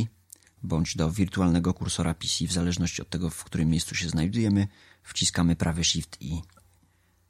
bądź 0.63 0.95
do 0.95 1.11
wirtualnego 1.11 1.73
kursora 1.73 2.13
PC, 2.13 2.47
w 2.47 2.51
zależności 2.51 3.01
od 3.01 3.09
tego, 3.09 3.29
w 3.29 3.43
którym 3.43 3.69
miejscu 3.69 3.95
się 3.95 4.09
znajdujemy, 4.09 4.67
wciskamy 5.03 5.55
prawy 5.55 5.83
Shift 5.83 6.17
i 6.21 6.41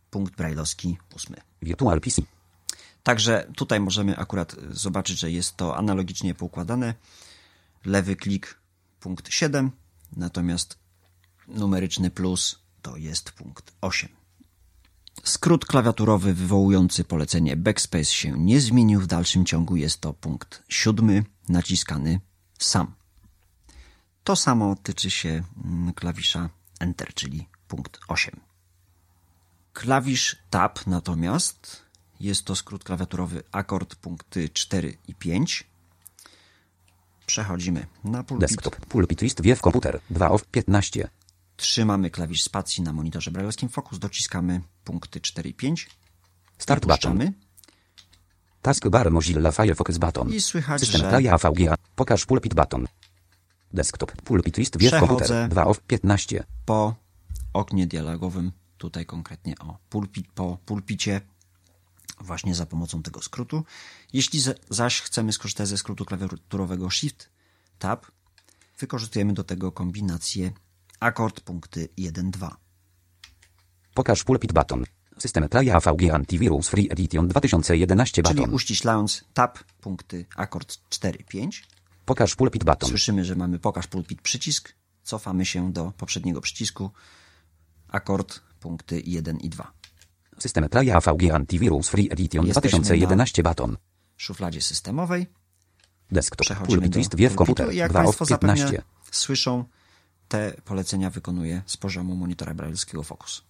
punkt 0.10 0.36
brajlowski 0.36 0.98
8. 1.16 1.36
virtual 1.62 2.02
PC, 2.02 2.22
Także 3.04 3.48
tutaj 3.56 3.80
możemy 3.80 4.18
akurat 4.18 4.56
zobaczyć, 4.72 5.20
że 5.20 5.32
jest 5.32 5.58
to 5.58 5.78
analogicznie 5.78 6.36
poukładane. 6.36 6.94
Lewy 7.86 8.16
klik 8.16 8.60
punkt 9.00 9.34
7, 9.34 9.72
natomiast 10.18 10.80
numeryczny 11.48 12.10
plus 12.10 12.60
to 12.82 12.98
jest 12.98 13.32
punkt 13.32 13.74
8. 13.82 14.10
Skrót 15.24 15.66
klawiaturowy 15.66 16.34
wywołujący 16.34 17.04
polecenie 17.04 17.56
backspace 17.56 18.06
się 18.06 18.40
nie 18.40 18.62
zmienił. 18.62 19.02
W 19.02 19.08
dalszym 19.08 19.46
ciągu 19.46 19.76
jest 19.76 20.02
to 20.02 20.14
punkt 20.14 20.64
7, 20.70 21.24
naciskany 21.50 22.20
sam. 22.60 22.94
To 24.24 24.36
samo 24.36 24.76
tyczy 24.76 25.12
się 25.12 25.44
mm, 25.66 25.94
klawisza 25.94 26.50
Enter, 26.80 27.14
czyli 27.14 27.48
punkt 27.68 28.00
8. 28.08 28.40
Klawisz 29.74 30.38
Tab 30.50 30.88
natomiast 30.88 31.82
jest 32.20 32.46
to 32.46 32.56
skrót 32.56 32.84
klawiaturowy 32.84 33.44
akord 33.52 33.96
punkty 33.96 34.50
4 34.50 34.98
i 35.08 35.16
5. 35.16 35.75
Przechodzimy 37.26 37.86
na 38.04 38.24
pulpit. 38.24 38.50
desktop, 38.50 38.76
pulpit 38.76 39.22
list 39.22 39.42
wiew 39.42 39.62
komputer, 39.62 40.00
2 40.10 40.32
of 40.32 40.46
15, 40.46 41.08
Trzymamy 41.58 42.10
klawisz 42.10 42.44
spacji 42.44 42.84
na 42.84 42.94
monitorze 42.94 43.32
brailleowskim 43.32 43.70
Focus, 43.70 44.00
dociskamy. 44.00 44.62
Punkty 44.84 45.22
4 45.22 45.50
i 45.50 45.54
5. 45.54 45.90
start 46.58 46.86
button, 46.86 47.32
taskbar 48.62 49.12
Mozilla 49.12 49.52
Firefox 49.52 49.98
button, 49.98 50.34
i 50.34 50.42
słychać, 50.42 50.82
system 50.82 51.02
że 51.02 51.32
AVGA, 51.34 51.76
pokaż 51.96 52.26
pulpit 52.26 52.54
button, 52.54 52.88
desktop, 53.74 54.22
pulpit 54.22 54.58
list 54.58 54.78
Przechodzę. 54.78 55.08
komputer, 55.08 55.50
2 55.50 55.66
of 55.66 55.80
15, 55.80 56.44
po 56.66 56.96
oknie 57.54 57.88
dialogowym, 57.88 58.52
tutaj 58.78 59.06
konkretnie 59.06 59.56
o 59.60 59.78
pulpit, 59.90 60.28
po 60.36 60.58
pulpicie, 60.66 61.22
właśnie 62.20 62.56
za 62.56 62.66
pomocą 62.66 63.02
tego 63.04 63.22
skrótu. 63.22 63.64
Jeśli 64.14 64.42
za- 64.42 64.54
zaś 64.70 65.02
chcemy 65.02 65.34
skorzystać 65.34 65.68
ze 65.68 65.78
skrótu 65.78 66.06
klawiaturowego 66.06 66.90
Shift 66.90 67.30
Tab, 67.80 68.06
wykorzystujemy 68.80 69.34
do 69.34 69.44
tego 69.44 69.72
kombinację 69.72 70.52
akord 71.00 71.42
punkty 71.42 71.90
1-2. 71.98 72.56
pokaż 73.94 74.24
pulpit 74.24 74.54
button, 74.54 74.84
system 75.18 75.50
play 75.50 75.72
AVGA 75.72 76.16
Antivirus 76.16 76.70
Free 76.70 76.88
Edition 76.92 77.28
2011 77.28 78.24
Czyli 78.24 78.36
button, 78.36 78.54
uściślając 78.54 79.24
tab 79.34 79.60
punkty 79.82 80.26
akord 80.36 80.78
4-5, 80.90 81.64
pokaż 82.06 82.36
pulpit 82.36 82.64
button, 82.64 82.90
słyszymy, 82.90 83.26
że 83.26 83.36
mamy 83.36 83.60
pokaż 83.60 83.88
pulpit 83.88 84.22
przycisk, 84.22 84.74
cofamy 85.04 85.46
się 85.46 85.74
do 85.74 85.92
poprzedniego 85.98 86.42
przycisku, 86.42 86.92
akord 87.88 88.40
punkty 88.60 89.02
1 89.06 89.38
i 89.40 89.50
2. 89.50 89.72
system 90.38 90.70
play 90.70 90.92
AVGA 90.92 91.36
Antivirus 91.36 91.90
Free 91.90 92.08
Edition 92.12 92.46
Jesteśmy 92.46 92.80
2011 92.80 93.44
button, 93.44 93.78
W 94.18 94.24
szufladzie 94.24 94.62
systemowej 94.62 95.28
desktop, 96.12 96.48
pulpit 96.66 96.96
list 96.96 97.12
pulpitu 97.12 97.36
komputer, 97.36 97.74
jak 97.74 97.92
2 97.92 98.00
of 98.00 98.06
Państwo 98.06 98.26
zapewne 98.26 98.56
15, 98.56 98.82
słyszą, 99.12 99.64
te 100.28 100.54
polecenia 100.66 101.10
wykonuje 101.10 101.62
z 101.66 101.78
poziomu 101.78 102.16
monitora 102.16 102.54
brailleowskiego 102.54 103.04
Focus. 103.04 103.44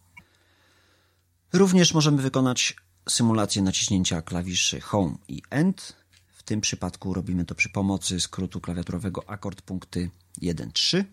Również 1.54 1.94
możemy 1.94 2.22
wykonać 2.22 2.75
symulację 3.10 3.62
naciśnięcia 3.62 4.22
klawiszy 4.22 4.82
Home 4.82 5.15
i 5.27 5.42
End. 5.50 5.96
W 6.34 6.44
tym 6.44 6.62
przypadku 6.62 7.13
robimy 7.13 7.46
to 7.46 7.56
przy 7.56 7.70
pomocy 7.70 8.20
skrótu 8.20 8.62
klawiaturowego 8.62 9.30
akord 9.30 9.62
punkty 9.62 10.10
1-3. 10.42 11.04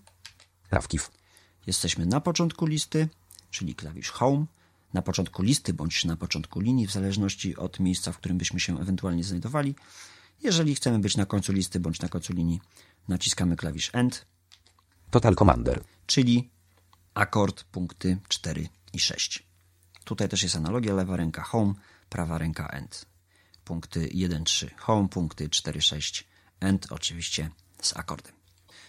trawkiw, 0.70 1.10
Jesteśmy 1.66 2.06
na 2.06 2.20
początku 2.20 2.66
listy, 2.66 3.08
czyli 3.50 3.74
klawisz 3.74 4.10
Home, 4.10 4.46
na 4.92 5.02
początku 5.02 5.42
listy 5.42 5.74
bądź 5.74 6.04
na 6.04 6.16
początku 6.16 6.60
linii, 6.60 6.86
w 6.86 6.92
zależności 6.92 7.56
od 7.56 7.80
miejsca, 7.80 8.12
w 8.12 8.18
którym 8.18 8.38
byśmy 8.38 8.60
się 8.60 8.80
ewentualnie 8.80 9.24
znajdowali. 9.24 9.74
Jeżeli 10.42 10.74
chcemy 10.74 10.98
być 10.98 11.16
na 11.16 11.26
końcu 11.26 11.52
listy 11.52 11.80
bądź 11.80 12.00
na 12.00 12.08
końcu 12.08 12.32
linii, 12.32 12.60
naciskamy 13.08 13.56
klawisz 13.56 13.90
End, 13.92 14.26
total 15.10 15.34
commander, 15.34 15.82
czyli 16.06 16.50
akord 17.14 17.64
punkty 17.64 18.18
4 18.28 18.68
i 18.92 19.00
6. 19.00 19.42
Tutaj 20.04 20.28
też 20.28 20.42
jest 20.42 20.56
analogia, 20.56 20.94
lewa 20.94 21.16
ręka 21.16 21.42
Home, 21.42 21.74
prawa 22.08 22.38
ręka 22.38 22.66
End. 22.66 23.06
Punkty 23.64 24.08
1-3 24.08 24.70
Home, 24.76 25.08
punkty 25.08 25.48
4-6 25.48 26.24
End, 26.60 26.86
oczywiście 26.90 27.50
z 27.82 27.96
akordem. 27.96 28.32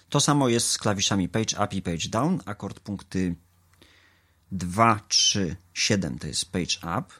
To 0.10 0.20
samo 0.20 0.50
jest 0.50 0.70
z 0.70 0.78
klawiszami 0.78 1.30
Page 1.30 1.66
Up 1.66 1.76
i 1.76 1.82
Page 1.82 2.10
Down. 2.10 2.40
Akord 2.46 2.80
punkty 2.80 3.36
2, 4.54 5.00
3, 5.08 5.56
7 5.74 6.20
to 6.20 6.28
jest 6.28 6.52
Page 6.52 7.00
Up. 7.00 7.14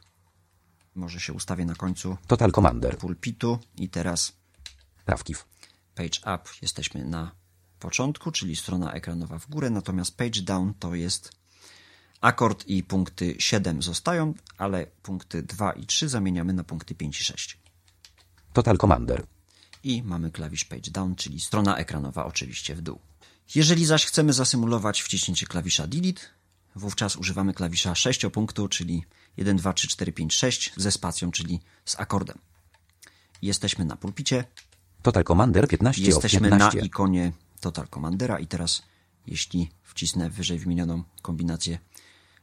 Może 0.94 1.20
się 1.20 1.32
ustawię 1.32 1.64
na 1.64 1.74
końcu 1.74 2.16
total 2.26 2.52
commander, 2.52 2.98
pulpitu 2.98 3.58
i 3.76 3.88
teraz 3.88 4.32
trawkiw, 5.04 5.46
Page 5.94 6.20
Up 6.20 6.50
jesteśmy 6.62 7.04
na 7.04 7.32
początku, 7.80 8.32
czyli 8.32 8.56
strona 8.56 8.92
ekranowa 8.92 9.38
w 9.38 9.48
górę, 9.48 9.70
natomiast 9.70 10.16
Page 10.16 10.42
Down 10.42 10.74
to 10.74 10.94
jest 10.94 11.32
Akord 12.20 12.66
i 12.66 12.82
punkty 12.82 13.34
7 13.38 13.82
zostają, 13.82 14.34
ale 14.58 14.86
punkty 14.86 15.42
2 15.42 15.72
i 15.72 15.86
3 15.86 16.08
zamieniamy 16.08 16.52
na 16.52 16.64
punkty 16.64 16.94
5 16.94 17.20
i 17.20 17.24
6. 17.24 17.58
Total 18.52 18.78
Commander. 18.78 19.26
I 19.82 20.02
mamy 20.02 20.30
klawisz 20.30 20.64
page 20.64 20.90
down, 20.90 21.16
czyli 21.16 21.40
strona 21.40 21.76
ekranowa 21.76 22.24
oczywiście 22.24 22.74
w 22.74 22.82
dół. 22.82 22.98
Jeżeli 23.54 23.86
zaś 23.86 24.06
chcemy 24.06 24.32
zasymulować 24.32 25.02
wciśnięcie 25.02 25.46
klawisza 25.46 25.86
delete, 25.86 26.20
wówczas 26.76 27.16
używamy 27.16 27.54
klawisza 27.54 27.94
6 27.94 28.26
punktu, 28.32 28.68
czyli 28.68 29.04
1, 29.36 29.56
2, 29.56 29.72
3, 29.72 29.88
4, 29.88 30.12
5, 30.12 30.34
6 30.34 30.72
ze 30.76 30.92
spacją, 30.92 31.30
czyli 31.30 31.60
z 31.84 32.00
akordem. 32.00 32.38
Jesteśmy 33.42 33.84
na 33.84 33.96
pulpicie, 33.96 34.44
Total 35.02 35.24
Commander 35.24 35.68
15 35.68 36.02
of 36.02 36.06
jesteśmy 36.06 36.50
na 36.50 36.58
15. 36.58 36.80
ikonie 36.80 37.32
Total 37.60 37.88
Commandera 37.88 38.38
i 38.38 38.46
teraz 38.46 38.82
jeśli 39.26 39.70
wcisnę 39.82 40.30
wyżej 40.30 40.58
wymienioną 40.58 41.02
kombinację 41.22 41.78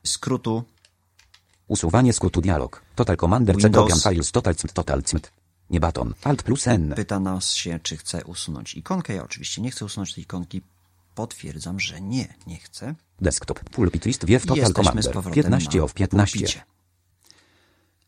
skrótu, 0.04 0.64
Usuwanie 1.72 2.14
skrótu 2.14 2.42
dialog. 2.42 2.82
Total 2.96 3.18
Commander 3.18 3.58
Windows. 3.58 4.04
Files 4.04 4.32
Total 4.32 4.56
Cmt 4.56 4.74
Total 4.74 5.04
Cmt. 5.04 5.32
Nie 5.70 5.80
baton. 5.80 6.14
Alt 6.24 6.44
plus 6.44 6.68
N. 6.68 6.94
pyta 6.96 7.20
nas 7.20 7.54
się, 7.54 7.80
czy 7.84 7.98
chce 7.98 8.24
usunąć 8.26 8.76
ikonkę. 8.76 9.14
Ja 9.14 9.24
oczywiście 9.24 9.62
nie 9.62 9.72
chcę 9.72 9.86
usunąć 9.86 10.14
tej 10.14 10.24
ikonki. 10.24 10.62
Potwierdzam, 11.16 11.80
że 11.80 12.02
nie, 12.02 12.34
nie 12.48 12.58
chcę. 12.58 12.96
Desktop. 13.22 13.60
Pulpit 13.70 14.06
list 14.06 14.26
wiew 14.26 14.46
Total 14.46 14.58
Jesteśmy 14.58 14.84
z 14.84 14.86
Commander. 14.86 15.14
powrotem 15.14 15.44
15 15.44 15.78
na 15.78 15.84
of 15.84 15.94
15. 15.94 16.40
pulpicie. 16.40 16.62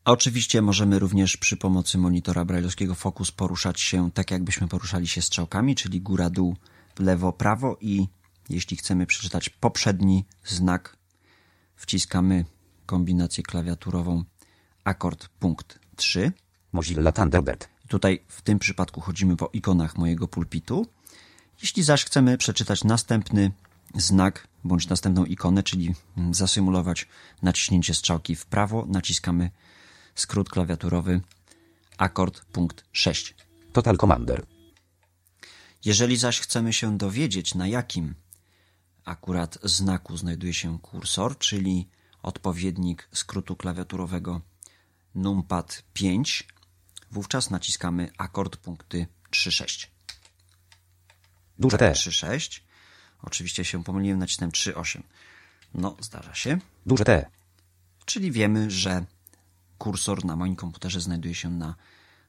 A 0.04 0.12
oczywiście 0.12 0.62
możemy 0.62 0.98
również 0.98 1.36
przy 1.36 1.56
pomocy 1.56 1.98
monitora 1.98 2.44
brajlowskiego 2.44 2.94
Focus 2.94 3.32
poruszać 3.32 3.80
się 3.80 4.10
tak, 4.10 4.30
jakbyśmy 4.30 4.68
poruszali 4.68 5.08
się 5.08 5.22
strzałkami, 5.22 5.74
czyli 5.74 6.00
góra, 6.00 6.30
dół, 6.30 6.56
lewo, 6.98 7.32
prawo 7.32 7.76
i 7.80 8.08
jeśli 8.48 8.76
chcemy 8.76 9.06
przeczytać 9.06 9.48
poprzedni 9.48 10.24
znak, 10.44 10.96
wciskamy 11.76 12.44
kombinację 12.86 13.42
klawiaturową 13.42 14.24
akord 14.84 15.28
punkt 15.28 15.78
3. 15.96 16.32
Mozilla 16.72 17.12
Thunderbird. 17.12 17.68
Tutaj 17.88 18.24
w 18.28 18.42
tym 18.42 18.58
przypadku 18.58 19.00
chodzimy 19.00 19.36
po 19.36 19.50
ikonach 19.52 19.98
mojego 19.98 20.28
pulpitu. 20.28 20.86
Jeśli 21.62 21.82
zaś 21.82 22.04
chcemy 22.04 22.38
przeczytać 22.38 22.84
następny 22.84 23.52
znak 23.94 24.48
bądź 24.64 24.88
następną 24.88 25.24
ikonę, 25.24 25.62
czyli 25.62 25.94
zasymulować 26.30 27.08
naciśnięcie 27.42 27.94
strzałki 27.94 28.36
w 28.36 28.46
prawo, 28.46 28.86
naciskamy 28.88 29.50
skrót 30.14 30.48
klawiaturowy 30.48 31.20
akord 31.98 32.44
punkt 32.44 32.84
6. 32.92 33.34
Total 33.72 33.96
Commander. 33.96 34.46
Jeżeli 35.84 36.16
zaś 36.16 36.40
chcemy 36.40 36.72
się 36.72 36.98
dowiedzieć, 36.98 37.54
na 37.54 37.66
jakim 37.66 38.14
akurat 39.04 39.58
znaku 39.62 40.16
znajduje 40.16 40.54
się 40.54 40.78
kursor, 40.78 41.38
czyli 41.38 41.88
odpowiednik 42.22 43.08
skrótu 43.12 43.56
klawiaturowego 43.56 44.40
numpad 45.14 45.82
5, 45.92 46.48
wówczas 47.10 47.50
naciskamy 47.50 48.10
akord 48.18 48.56
punkty 48.56 49.06
3-6. 49.30 49.93
Duże 51.58 51.78
T. 51.78 51.92
3-6. 51.92 52.60
Oczywiście 53.22 53.64
się 53.64 53.84
pomyliłem, 53.84 54.18
nacisnąłem 54.18 54.50
3-8. 54.50 55.02
No, 55.74 55.96
zdarza 56.00 56.34
się. 56.34 56.58
Duże 56.86 57.04
T. 57.04 57.26
Czyli 58.04 58.32
wiemy, 58.32 58.70
że 58.70 59.04
kursor 59.78 60.24
na 60.24 60.36
moim 60.36 60.56
komputerze 60.56 61.00
znajduje 61.00 61.34
się 61.34 61.50
na 61.50 61.74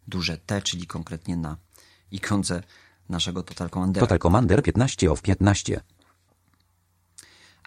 duże 0.08 0.38
T, 0.38 0.62
czyli 0.62 0.88
konkretnie 0.88 1.38
na 1.38 1.58
ikonce 2.12 2.64
naszego 3.10 3.44
Total 3.44 3.70
Commandera. 3.70 4.06
Total 4.06 4.20
Commander 4.20 4.64
15 4.64 5.12
of 5.12 5.22
15. 5.22 5.82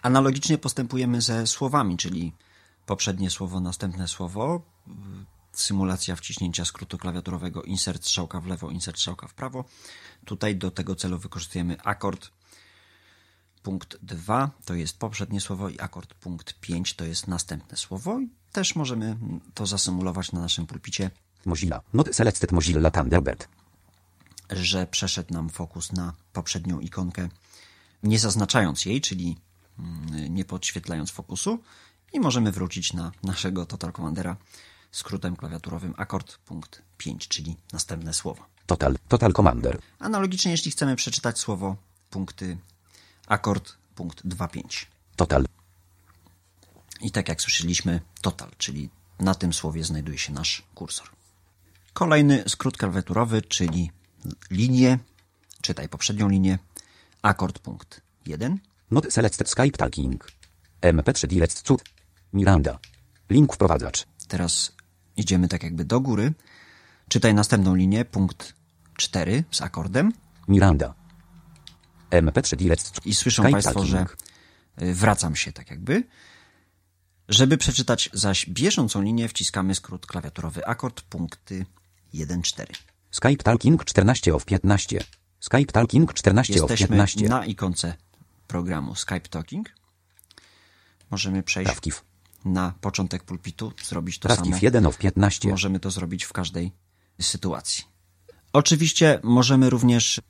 Analogicznie 0.03 0.57
postępujemy 0.57 1.21
ze 1.21 1.47
słowami, 1.47 1.97
czyli 1.97 2.33
poprzednie 2.85 3.29
słowo, 3.29 3.59
następne 3.59 4.07
słowo, 4.07 4.61
symulacja 5.51 6.15
wciśnięcia 6.15 6.65
skrótu 6.65 6.97
klawiaturowego 6.97 7.63
insert 7.63 8.03
strzałka 8.03 8.41
w 8.41 8.47
lewo, 8.47 8.69
insert 8.69 8.97
strzałka 8.97 9.27
w 9.27 9.33
prawo. 9.33 9.65
Tutaj 10.25 10.55
do 10.55 10.71
tego 10.71 10.95
celu 10.95 11.19
wykorzystujemy 11.19 11.81
akord 11.83 12.31
punkt 13.63 13.97
2 14.01 14.51
to 14.65 14.73
jest 14.73 14.97
poprzednie 14.97 15.41
słowo 15.41 15.69
i 15.69 15.79
akord 15.79 16.13
punkt 16.13 16.59
5 16.59 16.93
to 16.93 17.05
jest 17.05 17.27
następne 17.27 17.77
słowo. 17.77 18.19
I 18.19 18.29
też 18.51 18.75
możemy 18.75 19.17
to 19.53 19.65
zasymulować 19.65 20.31
na 20.31 20.39
naszym 20.39 20.65
pulpicie, 20.65 21.11
Mozilla. 21.45 21.81
Not 21.93 22.15
selected 22.15 22.51
Mozilla 22.51 22.91
Thunderbird. 22.91 23.47
że 24.49 24.87
przeszedł 24.87 25.33
nam 25.33 25.49
fokus 25.49 25.91
na 25.91 26.13
poprzednią 26.33 26.79
ikonkę, 26.79 27.29
nie 28.03 28.19
zaznaczając 28.19 28.85
jej, 28.85 29.01
czyli 29.01 29.37
mm, 29.79 30.35
nie 30.35 30.45
podświetlając 30.45 31.11
fokusu 31.11 31.59
i 32.13 32.19
możemy 32.19 32.51
wrócić 32.51 32.93
na 32.93 33.11
naszego 33.23 33.65
Total 33.65 33.91
Commandera 33.91 34.37
skrótem 34.91 35.35
klawiaturowym 35.35 35.93
akord 35.97 36.37
punkt 36.37 36.81
5, 36.97 37.27
czyli 37.27 37.57
następne 37.73 38.13
słowo. 38.13 38.45
Total. 38.65 38.95
Total 39.07 39.33
Commander. 39.33 39.79
Analogicznie, 39.99 40.51
jeśli 40.51 40.71
chcemy 40.71 40.95
przeczytać 40.95 41.39
słowo 41.39 41.75
punkty 42.09 42.57
akord 43.27 43.77
punkt 43.95 44.25
2.5. 44.25 44.85
Total. 45.15 45.45
I 47.01 47.11
tak 47.11 47.29
jak 47.29 47.41
słyszeliśmy, 47.41 48.01
total, 48.21 48.49
czyli 48.57 48.89
na 49.19 49.35
tym 49.35 49.53
słowie 49.53 49.83
znajduje 49.83 50.17
się 50.17 50.33
nasz 50.33 50.63
kursor. 50.75 51.09
Kolejny 51.93 52.43
skrót 52.47 52.77
klawiaturowy, 52.77 53.41
czyli 53.41 53.91
linię, 54.51 54.99
czytaj 55.61 55.89
poprzednią 55.89 56.29
linię, 56.29 56.59
akord 57.21 57.59
punkt 57.59 58.01
1, 58.25 58.59
Not 58.91 59.13
selected 59.13 59.49
Skype 59.49 59.77
Talking. 59.77 60.31
MP3 60.81 61.27
Direct 61.27 61.61
Cud. 61.61 61.83
Miranda. 62.33 62.79
Link 63.29 63.53
wprowadzacz. 63.53 64.05
Teraz 64.27 64.71
idziemy 65.19 65.47
tak 65.47 65.63
jakby 65.63 65.85
do 65.85 65.99
góry, 65.99 66.33
czytaj 67.07 67.33
następną 67.33 67.75
linię, 67.75 68.05
punkt 68.05 68.53
4 68.97 69.43
z 69.51 69.61
akordem 69.61 70.13
Miranda. 70.47 70.93
MP3 72.11 72.55
Direct 72.55 73.05
i 73.05 73.15
słyszą 73.15 73.43
Skype 73.43 73.51
Państwo, 73.51 73.85
że 73.85 74.05
y, 74.81 74.93
wracam 74.93 75.35
się 75.35 75.51
tak 75.51 75.69
jakby. 75.71 76.03
Żeby 77.29 77.57
przeczytać 77.57 78.09
zaś 78.13 78.49
bieżącą 78.49 79.01
linię, 79.01 79.27
wciskamy 79.27 79.75
skrót 79.75 80.05
klawiaturowy 80.05 80.65
akord 80.65 81.01
punkty 81.01 81.65
1-4. 82.13 82.65
Skype 83.11 83.43
Talking 83.43 83.85
14 83.85 84.35
of 84.35 84.45
15. 84.45 84.99
Skype 85.39 85.71
Talking 85.71 86.13
14 86.13 86.53
of 86.53 86.69
Jesteśmy 86.69 86.87
15. 86.87 87.29
na 87.29 87.45
ikonce 87.45 87.93
programu 88.47 88.95
Skype 88.95 89.29
Talking. 89.29 89.69
Możemy 91.11 91.43
przejść 91.43 91.71
Trawkiw. 91.71 92.08
Na 92.45 92.73
początek 92.81 93.23
pulpitu, 93.23 93.73
zrobić 93.83 94.19
to 94.19 94.29
samo. 94.29 94.41
Trawkiw 94.41 94.63
1 94.63 94.85
of 94.85 94.97
15. 94.97 95.49
Możemy 95.49 95.79
to 95.79 95.91
zrobić 95.91 96.23
w 96.23 96.33
każdej 96.33 96.71
sytuacji. 97.21 97.83
Oczywiście 98.53 99.19
możemy 99.23 99.69
również 99.69 100.21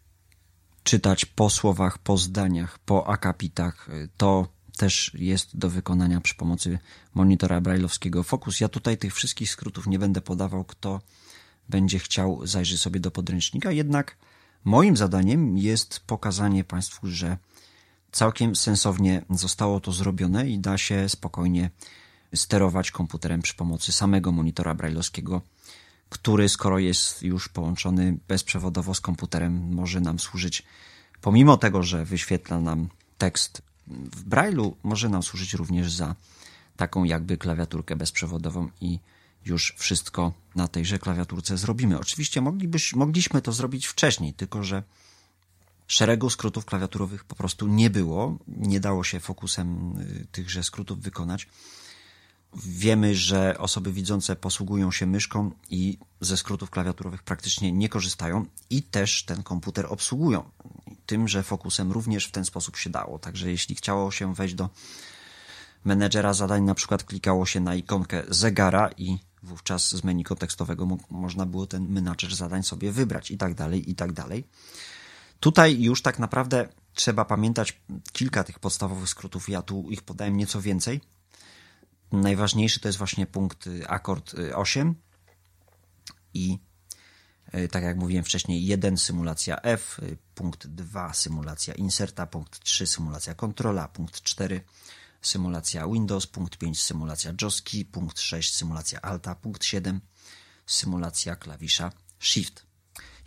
czytać 0.84 1.26
po 1.26 1.50
słowach, 1.50 1.98
po 1.98 2.17
zdaniach, 2.17 2.80
po 2.80 3.08
akapitach. 3.08 3.88
To 4.17 4.48
też 4.78 5.12
jest 5.13 5.58
do 5.58 5.69
wykonania 5.69 6.22
przy 6.22 6.36
pomocy 6.36 6.80
monitora 7.13 7.62
brajlowskiego 7.62 8.24
Focus. 8.24 8.60
Ja 8.60 8.69
tutaj 8.69 8.98
tych 8.98 9.15
wszystkich 9.15 9.52
skrótów 9.52 9.88
nie 9.88 10.00
będę 10.00 10.22
podawał. 10.22 10.63
Kto 10.63 11.02
będzie 11.69 12.00
chciał, 12.00 12.48
zajrzy 12.48 12.78
sobie 12.78 13.00
do 13.00 13.12
podręcznika. 13.12 13.72
Jednak 13.72 14.17
moim 14.63 14.98
zadaniem 14.98 15.58
jest 15.58 16.00
pokazanie 16.00 16.63
Państwu, 16.63 17.08
że 17.08 17.38
całkiem 18.12 18.56
sensownie 18.56 19.22
zostało 19.30 19.80
to 19.80 19.91
zrobione 19.91 20.50
i 20.50 20.60
da 20.60 20.78
się 20.78 21.10
spokojnie 21.10 21.69
sterować 22.36 22.91
komputerem 22.91 23.41
przy 23.41 23.56
pomocy 23.56 23.91
samego 23.91 24.32
monitora 24.32 24.76
brajlowskiego, 24.76 25.41
który 26.10 26.50
skoro 26.50 26.80
jest 26.80 27.24
już 27.24 27.50
połączony 27.50 28.17
bezprzewodowo 28.28 28.93
z 28.93 29.02
komputerem, 29.02 29.74
może 29.74 30.02
nam 30.02 30.19
służyć, 30.19 30.63
pomimo 31.22 31.58
tego, 31.58 31.84
że 31.84 32.06
wyświetla 32.06 32.60
nam 32.60 32.89
tekst 33.17 33.62
w 33.88 34.24
brajlu, 34.24 34.78
może 34.84 35.10
nam 35.10 35.24
służyć 35.24 35.54
również 35.54 35.91
za 35.91 36.15
taką 36.78 37.04
jakby 37.04 37.38
klawiaturkę 37.38 37.95
bezprzewodową 37.95 38.69
i 38.82 39.00
już 39.45 39.76
wszystko 39.78 40.34
na 40.56 40.67
tejże 40.67 41.00
klawiaturce 41.00 41.58
zrobimy. 41.58 42.00
Oczywiście 42.00 42.41
moglibyś, 42.41 42.93
mogliśmy 42.93 43.41
to 43.41 43.52
zrobić 43.52 43.88
wcześniej, 43.88 44.34
tylko 44.34 44.63
że 44.63 44.84
szeregu 45.89 46.30
skrótów 46.30 46.65
klawiaturowych 46.65 47.23
po 47.23 47.36
prostu 47.36 47.67
nie 47.67 47.89
było. 47.89 48.38
Nie 48.47 48.80
dało 48.80 49.04
się 49.04 49.19
fokusem 49.19 49.97
y, 49.99 50.28
tychże 50.32 50.63
skrótów 50.63 51.02
wykonać. 51.02 51.47
Wiemy, 52.65 53.15
że 53.15 53.58
osoby 53.58 53.93
widzące 53.93 54.36
posługują 54.36 54.91
się 54.91 55.06
myszką 55.06 55.52
i 55.69 55.97
ze 56.21 56.38
skrótów 56.38 56.69
klawiaturowych 56.69 57.23
praktycznie 57.23 57.71
nie 57.71 57.89
korzystają 57.89 58.45
i 58.69 58.84
też 58.84 59.23
ten 59.23 59.43
komputer 59.43 59.86
obsługują. 59.89 60.43
Tymże 61.06 61.43
fokusem 61.43 61.91
również 61.91 62.25
w 62.25 62.32
ten 62.32 62.45
sposób 62.45 62.78
się 62.78 62.89
dało. 62.89 63.19
Także 63.19 63.52
jeśli 63.52 63.75
chciało 63.75 64.12
się 64.12 64.36
wejść 64.36 64.56
do 64.56 64.69
menedżera 65.86 66.34
zadań, 66.34 66.63
na 66.63 66.75
przykład 66.75 67.04
klikało 67.04 67.45
się 67.45 67.60
na 67.60 67.75
ikonkę 67.75 68.23
zegara 68.28 68.89
i 68.97 69.17
wówczas 69.43 69.95
z 69.95 70.04
menu 70.04 70.23
kontekstowego 70.23 70.86
mo- 70.86 70.97
można 71.10 71.45
było 71.45 71.67
ten 71.67 71.89
menadżer 71.89 72.36
zadań 72.36 72.63
sobie 72.63 72.91
wybrać 72.91 73.32
i 73.32 73.38
tak 73.38 73.54
dalej, 73.54 73.91
i 73.91 73.95
tak 73.95 74.12
dalej. 74.12 74.43
Tutaj 75.39 75.82
już 75.82 76.02
tak 76.02 76.19
naprawdę 76.19 76.67
trzeba 76.93 77.25
pamiętać 77.25 77.82
kilka 78.12 78.43
tych 78.43 78.60
podstawowych 78.60 79.10
skrótów. 79.10 79.49
Ja 79.49 79.62
tu 79.62 79.89
ich 79.89 80.02
podałem 80.02 80.38
nieco 80.38 80.62
więcej, 80.62 81.02
najważniejszy 82.12 82.80
to 82.80 82.88
jest 82.88 82.97
właśnie 82.97 83.28
punkt 83.28 83.67
y, 83.67 83.88
akord 83.88 84.36
8 84.56 84.95
i 86.34 86.60
y, 87.56 87.67
tak 87.67 87.84
jak 87.84 87.97
mówiłem 87.97 88.23
wcześniej, 88.23 88.65
1 88.65 88.97
symulacja 88.97 89.62
F, 89.62 89.99
y, 89.99 90.17
punkt 90.36 90.67
2 90.67 91.13
symulacja 91.13 91.73
inserta, 91.73 92.25
punkt 92.25 92.63
3 92.63 92.88
symulacja 92.88 93.36
kontrola, 93.36 93.88
punkt 93.88 94.21
4 94.21 94.62
symulacja 95.21 95.88
Windows, 95.88 96.28
punkt 96.28 96.58
5 96.58 96.82
symulacja 96.82 97.34
JOSKI, 97.41 97.86
punkt 97.86 98.19
6 98.19 98.56
symulacja 98.56 99.02
Alta, 99.02 99.36
punkt 99.36 99.63
7 99.63 100.02
symulacja 100.65 101.36
klawisza 101.36 101.91
Shift. 102.19 102.68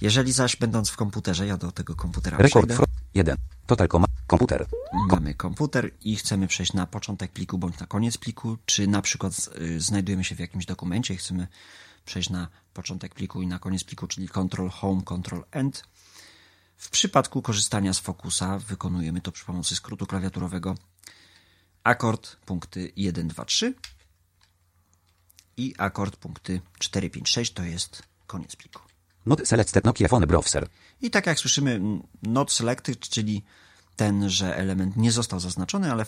Jeżeli 0.02 0.32
zaś 0.32 0.56
będąc 0.56 0.90
w 0.90 0.96
komputerze, 0.96 1.46
ja 1.46 1.56
do 1.56 1.72
tego 1.72 1.96
komputera 1.96 2.38
Rekord 2.38 2.66
przejdę, 2.66 2.84
1. 3.14 3.36
Total. 3.66 3.88
Komputer. 4.26 4.66
mamy 5.08 5.34
komputer 5.34 5.90
i 6.00 6.16
chcemy 6.16 6.46
przejść 6.46 6.72
na 6.72 6.86
początek 6.86 7.32
pliku 7.32 7.58
bądź 7.58 7.78
na 7.78 7.86
koniec 7.86 8.18
pliku, 8.18 8.58
czy 8.66 8.86
na 8.86 9.02
przykład 9.02 9.50
y, 9.60 9.80
znajdujemy 9.80 10.24
się 10.24 10.34
w 10.34 10.38
jakimś 10.38 10.66
dokumencie 10.66 11.14
i 11.14 11.16
chcemy 11.16 11.46
przejść 12.04 12.30
na 12.30 12.48
początek 12.74 13.14
pliku 13.14 13.42
i 13.42 13.46
na 13.46 13.58
koniec 13.58 13.84
pliku, 13.84 14.06
czyli 14.06 14.28
Ctrl 14.28 14.68
Home, 14.68 15.02
Ctrl 15.02 15.40
End. 15.50 15.84
W 16.76 16.90
przypadku 16.90 17.42
korzystania 17.42 17.92
z 17.92 17.98
Focusa 17.98 18.58
wykonujemy 18.58 19.20
to 19.20 19.32
przy 19.32 19.44
pomocy 19.44 19.76
skrótu 19.76 20.06
klawiaturowego 20.06 20.74
akord 21.84 22.36
punkty 22.36 22.92
1, 22.96 23.28
2, 23.28 23.44
3 23.44 23.74
i 25.56 25.74
akord 25.78 26.16
punkty 26.16 26.60
4, 26.78 27.10
5, 27.10 27.28
6 27.28 27.52
to 27.52 27.62
jest 27.62 28.02
koniec 28.26 28.56
pliku. 28.56 28.91
Not 29.26 29.48
selected 29.48 29.84
Nokia 29.84 30.08
Phone 30.08 30.26
Browser. 30.26 30.68
I 31.00 31.10
tak 31.10 31.26
jak 31.26 31.38
słyszymy, 31.38 31.80
not 32.22 32.52
selected, 32.52 32.98
czyli 32.98 33.42
ten, 33.96 34.30
że 34.30 34.56
element 34.56 34.96
nie 34.96 35.12
został 35.12 35.40
zaznaczony, 35.40 35.92
ale 35.92 36.06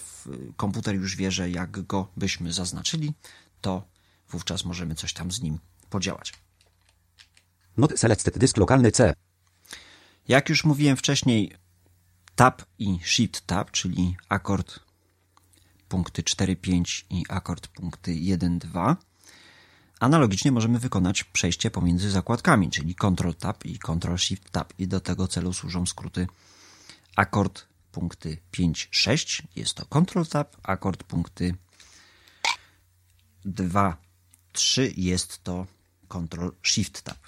komputer 0.57 0.95
już 0.95 1.17
wie, 1.17 1.31
że 1.31 1.51
jak 1.51 1.87
go 1.87 2.09
byśmy 2.17 2.53
zaznaczyli, 2.53 3.13
to 3.61 3.83
wówczas 4.31 4.65
możemy 4.65 4.95
coś 4.95 5.13
tam 5.13 5.33
z 5.33 5.43
nim 5.43 5.59
podziałać. 5.91 6.33
Not 7.77 7.99
selected 8.01 8.39
dysk 8.39 8.57
lokalny 8.57 8.93
C. 8.93 9.15
Jak 10.29 10.49
już 10.49 10.65
mówiłem 10.65 10.97
wcześniej, 10.97 11.57
tab 12.35 12.63
i 12.79 12.99
shift 13.03 13.47
tab, 13.47 13.71
czyli 13.71 14.17
akord 14.29 14.81
punkty 15.89 16.23
4-5 16.23 17.05
i 17.11 17.25
akord 17.29 17.69
punkty 17.69 18.13
1-2, 18.13 18.97
analogicznie 20.05 20.53
możemy 20.53 20.79
wykonać 20.79 21.25
przejście 21.25 21.71
pomiędzy 21.71 22.11
zakładkami, 22.11 22.71
czyli 22.71 22.95
Ctrl 22.95 23.33
Tab 23.33 23.65
i 23.65 23.79
Ctrl 23.79 24.17
Shift 24.17 24.51
Tab. 24.51 24.73
I 24.79 24.89
do 24.89 25.01
tego 25.01 25.29
celu 25.29 25.53
służą 25.53 25.87
skróty 25.87 26.27
akord 27.17 27.67
punkty 27.93 28.39
5-6 28.53 29.43
jest 29.57 29.75
to 29.75 29.85
Ctrl 29.85 30.23
Tab, 30.25 30.57
akord 30.63 31.03
punkty 31.03 31.55
2-3 33.47 34.93
jest 34.97 35.45
to 35.45 35.67
Ctrl 36.09 36.49
Shift 36.63 37.03
Tab. 37.03 37.19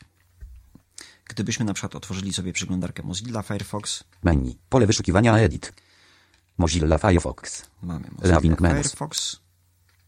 Gdybyśmy 1.29 1.65
na 1.65 1.75
przykład 1.75 1.95
otworzyli 1.95 2.33
sobie 2.33 2.53
przeglądarkę 2.53 3.03
Mozilla 3.03 3.43
Firefox, 3.43 4.05
Menu. 4.23 4.59
Pole 4.69 4.87
wyszukiwania 4.87 5.39
Edit. 5.39 5.73
Mozilla 6.59 6.99
Firefox. 6.99 7.67
mamy 7.83 8.09
Mozilla 8.11 8.35
Loving. 8.35 8.59
Firefox, 8.59 9.41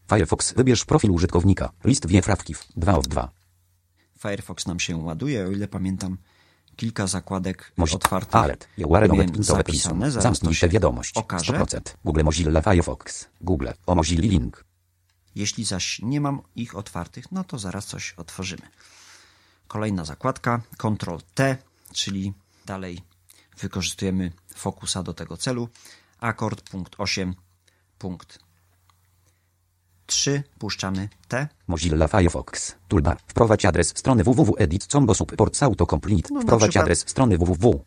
Firefox. 0.09 0.53
Wybierz 0.53 0.85
profil 0.85 1.11
użytkownika. 1.11 1.71
List 1.83 2.07
wiefrawkiw. 2.07 2.65
2 2.75 2.97
of 2.97 3.07
2. 3.07 3.31
Firefox 4.19 4.65
nam 4.67 4.79
się 4.79 4.97
ładuje, 4.97 5.45
o 5.47 5.51
ile 5.51 5.67
pamiętam, 5.67 6.17
kilka 6.75 7.07
zakładek 7.07 7.71
Mozi- 7.77 7.95
otwartych 7.95 8.35
Alert. 8.35 8.67
Zapisane, 9.39 10.11
zaraz 10.11 10.23
Zamknij 10.23 10.55
się 10.55 10.69
wiadomość. 10.69 11.17
okaże. 11.17 11.53
100%. 11.53 11.97
Google 12.05 12.23
Mozilla 12.23 12.61
Firefox. 12.61 13.29
Google. 13.41 13.67
O 13.85 13.95
Mozilla 13.95 14.21
link. 14.21 14.65
Jeśli 15.35 15.65
zaś 15.65 15.99
nie 16.03 16.21
mam 16.21 16.41
ich 16.55 16.75
otwartych, 16.75 17.31
no 17.31 17.43
to 17.43 17.59
zaraz 17.59 17.85
coś 17.85 18.13
otworzymy. 18.13 18.61
Kolejna 19.67 20.05
zakładka, 20.05 20.61
Ctrl 20.77 21.17
T, 21.33 21.57
czyli 21.93 22.33
dalej 22.65 23.01
wykorzystujemy 23.57 24.31
fokusa 24.55 25.03
do 25.03 25.13
tego 25.13 25.37
celu. 25.37 25.69
Akord, 26.19 26.69
punkt 26.69 26.95
8, 26.97 27.35
punkt 27.99 28.39
3, 30.09 30.43
puszczamy 30.59 31.09
T. 31.27 31.47
Mozilla 31.67 32.07
Firefox. 32.07 32.75
Toolbar. 32.87 33.17
Wprowadź 33.27 33.65
adres 33.65 33.87
strony 33.87 34.23
www.edit 34.23 34.85
combo 34.85 35.15
support 35.15 35.63
autocomplete. 35.63 36.33
No, 36.33 36.41
Wprowadź 36.41 36.69
przykład- 36.69 36.83
adres 36.83 36.99
strony 37.07 37.37
www. 37.37 37.83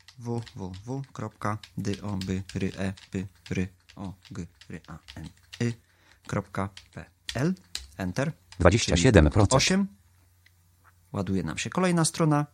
www.dobry.pl 6.23 7.55
Enter. 7.99 8.33
27%. 8.61 9.47
8. 9.57 9.87
Ładuje 11.13 11.43
nam 11.43 11.59
się 11.59 11.71
kolejna 11.71 12.05
strona. 12.05 12.47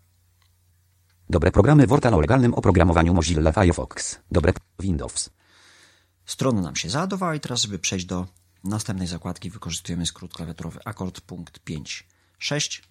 Dobre 1.31 1.51
programy 1.51 1.87
Wortal 1.87 2.15
o 2.15 2.21
legalnym 2.21 2.55
oprogramowaniu 2.55 3.15
Mozilla 3.15 3.53
Firefox. 3.53 4.19
Dobre 4.31 4.53
Windows. 4.81 5.31
Strona 6.27 6.61
nam 6.61 6.77
się 6.77 6.91
załadowała 6.91 7.35
i 7.35 7.41
teraz, 7.41 7.63
żeby 7.63 7.79
przejść 7.79 8.07
do 8.07 8.27
następnej 8.65 9.09
zakładki, 9.09 9.51
wykorzystujemy 9.51 10.07
skrót 10.07 10.33
klawiaturowy 10.33 10.81
akord 10.85 11.21
punkt 11.21 11.59
5, 11.59 12.07
6. 12.39 12.83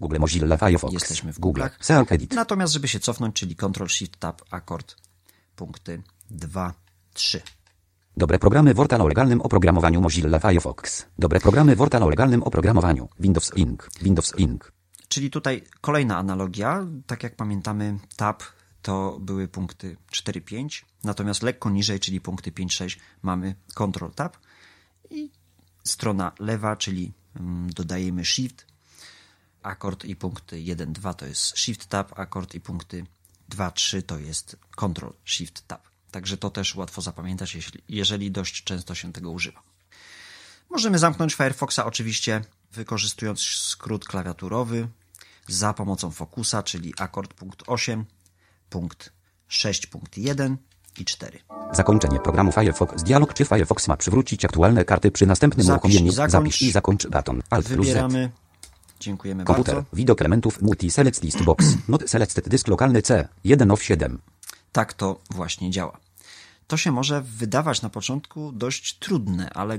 Google 0.00 0.18
Mozilla 0.18 0.56
Firefox. 0.56 0.92
Jesteśmy 0.92 1.32
w 1.32 1.38
Google. 1.38 1.62
Self 1.80 2.12
Edit. 2.12 2.32
Natomiast, 2.32 2.72
żeby 2.72 2.88
się 2.88 3.00
cofnąć, 3.00 3.36
czyli 3.36 3.56
Ctrl 3.56 3.86
Shift 3.86 4.16
Tab 4.16 4.42
akord 4.50 4.96
punkty 5.56 6.02
2, 6.30 6.74
3. 7.12 7.42
Dobre 8.16 8.38
programy 8.38 8.74
Wortal 8.74 9.02
o 9.02 9.08
legalnym 9.08 9.40
oprogramowaniu 9.40 10.00
Mozilla 10.00 10.38
Firefox. 10.38 11.06
Dobre 11.18 11.40
programy 11.40 11.76
Wortal 11.76 12.02
o 12.02 12.08
legalnym 12.08 12.42
oprogramowaniu 12.42 13.08
Windows 13.20 13.54
Link. 13.54 13.90
Windows 14.02 14.34
Link. 14.34 14.72
Czyli 15.08 15.30
tutaj 15.30 15.62
kolejna 15.80 16.18
analogia. 16.18 16.86
Tak 17.06 17.22
jak 17.22 17.36
pamiętamy, 17.36 17.98
tab 18.16 18.42
to 18.82 19.18
były 19.20 19.48
punkty 19.48 19.96
4-5, 20.12 20.84
natomiast 21.04 21.42
lekko 21.42 21.70
niżej, 21.70 22.00
czyli 22.00 22.20
punkty 22.20 22.52
5-6, 22.52 22.98
mamy 23.22 23.54
Ctrl 23.74 24.10
Tab 24.14 24.36
i 25.10 25.30
strona 25.84 26.32
lewa, 26.38 26.76
czyli 26.76 27.12
mm, 27.36 27.70
dodajemy 27.70 28.24
Shift, 28.24 28.66
akord 29.62 30.04
i 30.04 30.16
punkty 30.16 30.56
1-2 30.56 31.14
to 31.14 31.26
jest 31.26 31.58
Shift 31.58 31.86
Tab, 31.86 32.18
akord 32.18 32.54
i 32.54 32.60
punkty 32.60 33.06
2-3 33.50 34.02
to 34.02 34.18
jest 34.18 34.56
Ctrl 34.76 35.10
Shift 35.24 35.66
Tab. 35.66 35.88
Także 36.10 36.36
to 36.36 36.50
też 36.50 36.74
łatwo 36.74 37.02
zapamiętać, 37.02 37.54
jeśli, 37.54 37.82
jeżeli 37.88 38.30
dość 38.30 38.64
często 38.64 38.94
się 38.94 39.12
tego 39.12 39.30
używa. 39.30 39.62
Możemy 40.70 40.98
zamknąć 40.98 41.34
Firefoxa 41.34 41.78
oczywiście 41.84 42.44
wykorzystując 42.72 43.40
skrót 43.40 44.04
klawiaturowy 44.04 44.88
za 45.48 45.74
pomocą 45.74 46.10
fokusa, 46.10 46.62
czyli 46.62 46.94
akord 46.98 47.34
punkt 47.34 47.62
8, 47.66 48.04
punkt 48.70 49.12
6, 49.48 49.86
punkt 49.86 50.18
1 50.18 50.56
i 51.00 51.04
4. 51.04 51.38
Zakończenie 51.72 52.20
programu 52.20 52.52
Firefox. 52.52 53.02
Dialog 53.02 53.34
czy 53.34 53.44
Firefox 53.44 53.88
ma 53.88 53.96
przywrócić 53.96 54.44
aktualne 54.44 54.84
karty 54.84 55.10
przy 55.10 55.26
następnym 55.26 55.66
Zapisz 55.66 55.84
uruchomieniu. 55.84 56.12
i 56.12 56.14
zakończ. 56.14 56.32
Zapisz 56.32 56.62
i 56.62 56.70
zakończ 56.70 57.06
baton. 57.06 57.42
Alt. 57.50 57.68
Wybieramy. 57.68 58.30
Dziękujemy 59.00 59.44
Komputer. 59.44 59.74
bardzo. 59.74 59.90
Widok 59.92 60.20
elementów 60.20 60.62
multi 60.62 60.90
select 60.90 61.22
list 61.22 61.42
box. 61.42 61.64
Not 61.88 62.10
selected 62.10 62.48
dysk 62.48 62.68
lokalny 62.68 63.02
C. 63.02 63.28
1 63.44 63.70
of 63.70 63.82
7. 63.82 64.18
Tak 64.72 64.92
to 64.92 65.20
właśnie 65.30 65.70
działa. 65.70 65.98
To 66.66 66.76
się 66.76 66.92
może 66.92 67.22
wydawać 67.22 67.82
na 67.82 67.88
początku 67.90 68.52
dość 68.52 68.98
trudne, 68.98 69.50
ale 69.50 69.78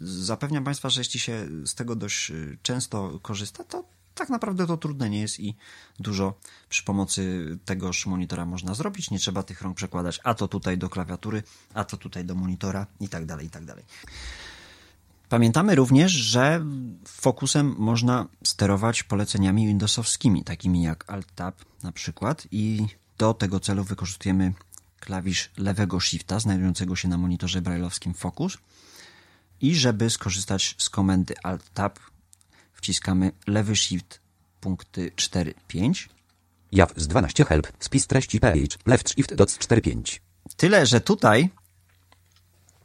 zapewniam 0.00 0.64
Państwa, 0.64 0.90
że 0.90 1.00
jeśli 1.00 1.20
się 1.20 1.46
z 1.64 1.74
tego 1.74 1.96
dość 1.96 2.30
y, 2.30 2.58
często 2.62 3.18
korzysta, 3.22 3.64
to 3.64 3.84
tak 4.16 4.28
naprawdę 4.28 4.66
to 4.66 4.76
trudne 4.76 5.10
nie 5.10 5.20
jest 5.20 5.40
i 5.40 5.54
dużo 6.00 6.34
przy 6.68 6.84
pomocy 6.84 7.44
tegoż 7.64 8.06
monitora 8.06 8.46
można 8.46 8.74
zrobić. 8.74 9.10
Nie 9.10 9.18
trzeba 9.18 9.42
tych 9.42 9.62
rąk 9.62 9.76
przekładać, 9.76 10.20
a 10.24 10.34
to 10.34 10.48
tutaj 10.48 10.78
do 10.78 10.88
klawiatury, 10.88 11.42
a 11.74 11.84
to 11.84 11.96
tutaj 11.96 12.24
do 12.24 12.34
monitora 12.34 12.86
i 13.00 13.08
tak 13.08 13.26
dalej, 13.26 13.46
i 13.46 13.50
tak 13.50 13.64
dalej. 13.64 13.84
Pamiętamy 15.28 15.74
również, 15.74 16.12
że 16.12 16.64
fokusem 17.04 17.74
można 17.78 18.26
sterować 18.44 19.02
poleceniami 19.02 19.66
Windowsowskimi, 19.66 20.44
takimi 20.44 20.82
jak 20.82 21.04
Alt-Tab 21.10 21.52
na 21.82 21.92
przykład 21.92 22.46
i 22.50 22.86
do 23.18 23.34
tego 23.34 23.60
celu 23.60 23.84
wykorzystujemy 23.84 24.52
klawisz 25.00 25.50
lewego 25.56 26.00
shifta 26.00 26.40
znajdującego 26.40 26.96
się 26.96 27.08
na 27.08 27.18
monitorze 27.18 27.62
brailleowskim 27.62 28.14
Focus 28.14 28.58
i 29.60 29.74
żeby 29.74 30.10
skorzystać 30.10 30.74
z 30.78 30.90
komendy 30.90 31.34
Alt-Tab 31.44 31.98
wciskamy 32.76 33.32
lewy 33.46 33.76
shift 33.76 34.20
punkty 34.60 35.10
4-5 35.10 36.08
Jaw 36.72 36.92
z 36.96 37.06
12 37.06 37.44
help. 37.44 37.72
Spis 37.78 38.06
treści 38.06 38.40
page. 38.40 38.76
Left 38.86 39.10
shift 39.10 39.34
dots 39.34 39.58
45. 39.58 40.22
Tyle, 40.56 40.86
że 40.86 41.00
tutaj 41.00 41.50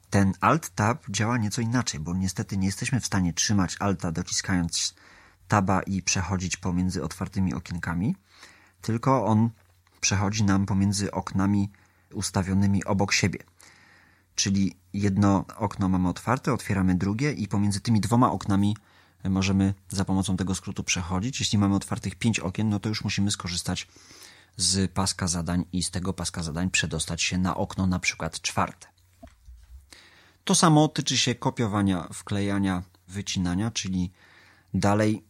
ten 0.09 0.33
Alt-Tab 0.41 0.97
działa 1.09 1.37
nieco 1.37 1.61
inaczej, 1.61 1.99
bo 1.99 2.13
niestety 2.13 2.57
nie 2.57 2.65
jesteśmy 2.65 2.99
w 2.99 3.05
stanie 3.05 3.33
trzymać 3.33 3.75
Alta 3.79 4.11
dociskając 4.11 4.95
Taba 5.47 5.81
i 5.81 6.01
przechodzić 6.01 6.57
pomiędzy 6.57 7.03
otwartymi 7.03 7.53
okienkami, 7.53 8.15
tylko 8.81 9.25
on 9.25 9.49
przechodzi 10.01 10.43
nam 10.43 10.65
pomiędzy 10.65 11.11
oknami 11.11 11.69
ustawionymi 12.13 12.83
obok 12.83 13.13
siebie. 13.13 13.39
czyli 14.35 14.75
jedno 14.93 15.45
okno 15.57 15.89
mamy 15.89 16.09
otwarte, 16.09 16.53
otwieramy 16.53 16.95
drugie 16.95 17.31
i 17.31 17.47
pomiędzy 17.47 17.79
tymi 17.79 18.01
dwoma 18.01 18.31
oknami 18.31 18.77
możemy 19.29 19.73
za 19.89 20.05
pomocą 20.05 20.37
tego 20.37 20.55
skrótu 20.55 20.83
przechodzić. 20.83 21.39
Jeśli 21.39 21.57
mamy 21.57 21.75
otwartych 21.75 22.15
pięć 22.15 22.39
okien, 22.39 22.69
no 22.69 22.79
to 22.79 22.89
już 22.89 23.03
musimy 23.03 23.31
skorzystać 23.31 23.87
z 24.57 24.91
paska 24.91 25.27
zadań 25.27 25.65
i 25.73 25.83
z 25.83 25.91
tego 25.91 26.13
paska 26.13 26.43
zadań 26.43 26.69
przedostać 26.69 27.23
się 27.23 27.37
na 27.37 27.57
okno 27.57 27.87
na 27.87 27.99
przykład 27.99 28.41
czwarte. 28.41 28.87
To 30.43 30.55
samo 30.55 30.87
tyczy 30.87 31.17
się 31.17 31.35
kopiowania, 31.35 32.07
wklejania, 32.13 32.83
wycinania, 33.07 33.71
czyli 33.71 34.11
dalej 34.73 35.23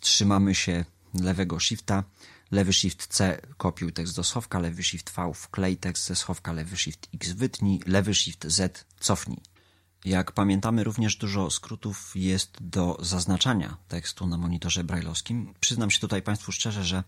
trzymamy 0.00 0.54
się 0.54 0.84
lewego 1.14 1.60
shifta, 1.60 2.04
lewy 2.50 2.72
shift 2.72 3.06
C 3.06 3.40
kopiuj 3.56 3.92
tekst 3.92 4.16
do 4.16 4.24
schowka, 4.24 4.58
lewy 4.58 4.82
shift 4.82 5.10
V 5.10 5.34
wklej 5.34 5.76
tekst 5.76 6.06
ze 6.06 6.16
schowka, 6.16 6.52
lewy 6.52 6.76
shift 6.76 7.08
X 7.14 7.32
wytnij, 7.32 7.80
lewy 7.86 8.14
shift 8.14 8.46
Z 8.46 8.84
cofnij. 9.00 9.55
Jak 10.04 10.32
pamiętamy, 10.32 10.84
również 10.84 11.16
dużo 11.16 11.50
skrótów 11.50 12.12
jest 12.14 12.56
do 12.60 12.98
zaznaczania 13.00 13.76
tekstu 13.88 14.26
na 14.26 14.36
monitorze 14.36 14.84
brailleowskim. 14.84 15.54
Przyznam 15.60 15.90
się 15.90 16.00
tutaj 16.00 16.22
Państwu 16.22 16.52
szczerze, 16.52 16.84
że 16.84 17.04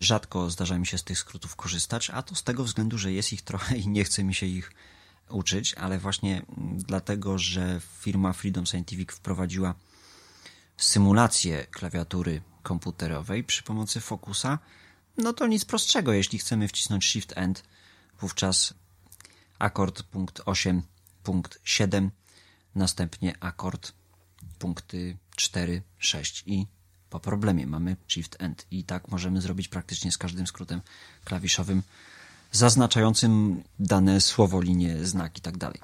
rzadko 0.00 0.50
zdarza 0.50 0.78
mi 0.78 0.86
się 0.86 0.98
z 0.98 1.04
tych 1.04 1.18
skrótów 1.18 1.56
korzystać, 1.56 2.10
a 2.10 2.22
to 2.22 2.34
z 2.34 2.42
tego 2.42 2.64
względu, 2.64 2.98
że 2.98 3.12
jest 3.12 3.32
ich 3.32 3.42
trochę 3.42 3.76
i 3.76 3.88
nie 3.88 4.04
chce 4.04 4.24
mi 4.24 4.34
się 4.34 4.46
ich 4.46 4.72
uczyć, 5.28 5.74
ale 5.74 5.98
właśnie 5.98 6.42
dlatego, 6.76 7.38
że 7.38 7.80
firma 8.00 8.32
Freedom 8.32 8.66
Scientific 8.66 9.12
wprowadziła 9.12 9.74
symulację 10.76 11.66
klawiatury 11.70 12.42
komputerowej 12.62 13.44
przy 13.44 13.62
pomocy 13.62 14.00
Focusa, 14.00 14.58
no 15.16 15.32
to 15.32 15.46
nic 15.46 15.64
prostszego. 15.64 16.12
Jeśli 16.12 16.38
chcemy 16.38 16.68
wcisnąć 16.68 17.06
Shift 17.06 17.32
End, 17.36 17.64
wówczas 18.20 18.74
akord 19.58 20.02
punkt 20.02 20.42
8, 20.44 20.82
punkt 21.22 21.58
7, 21.64 22.10
następnie 22.74 23.34
akord 23.40 23.92
punkty 24.58 25.16
4, 25.36 25.82
6 25.98 26.42
i 26.46 26.66
po 27.10 27.20
problemie 27.20 27.66
mamy 27.66 27.96
Shift 28.08 28.36
End. 28.38 28.66
I 28.70 28.84
tak 28.84 29.08
możemy 29.08 29.40
zrobić 29.40 29.68
praktycznie 29.68 30.12
z 30.12 30.18
każdym 30.18 30.46
skrótem 30.46 30.80
klawiszowym 31.24 31.82
zaznaczającym 32.52 33.62
dane 33.78 34.20
słowo, 34.20 34.60
linie, 34.60 35.04
znak 35.04 35.38
i 35.38 35.40
tak 35.40 35.56
dalej. 35.56 35.80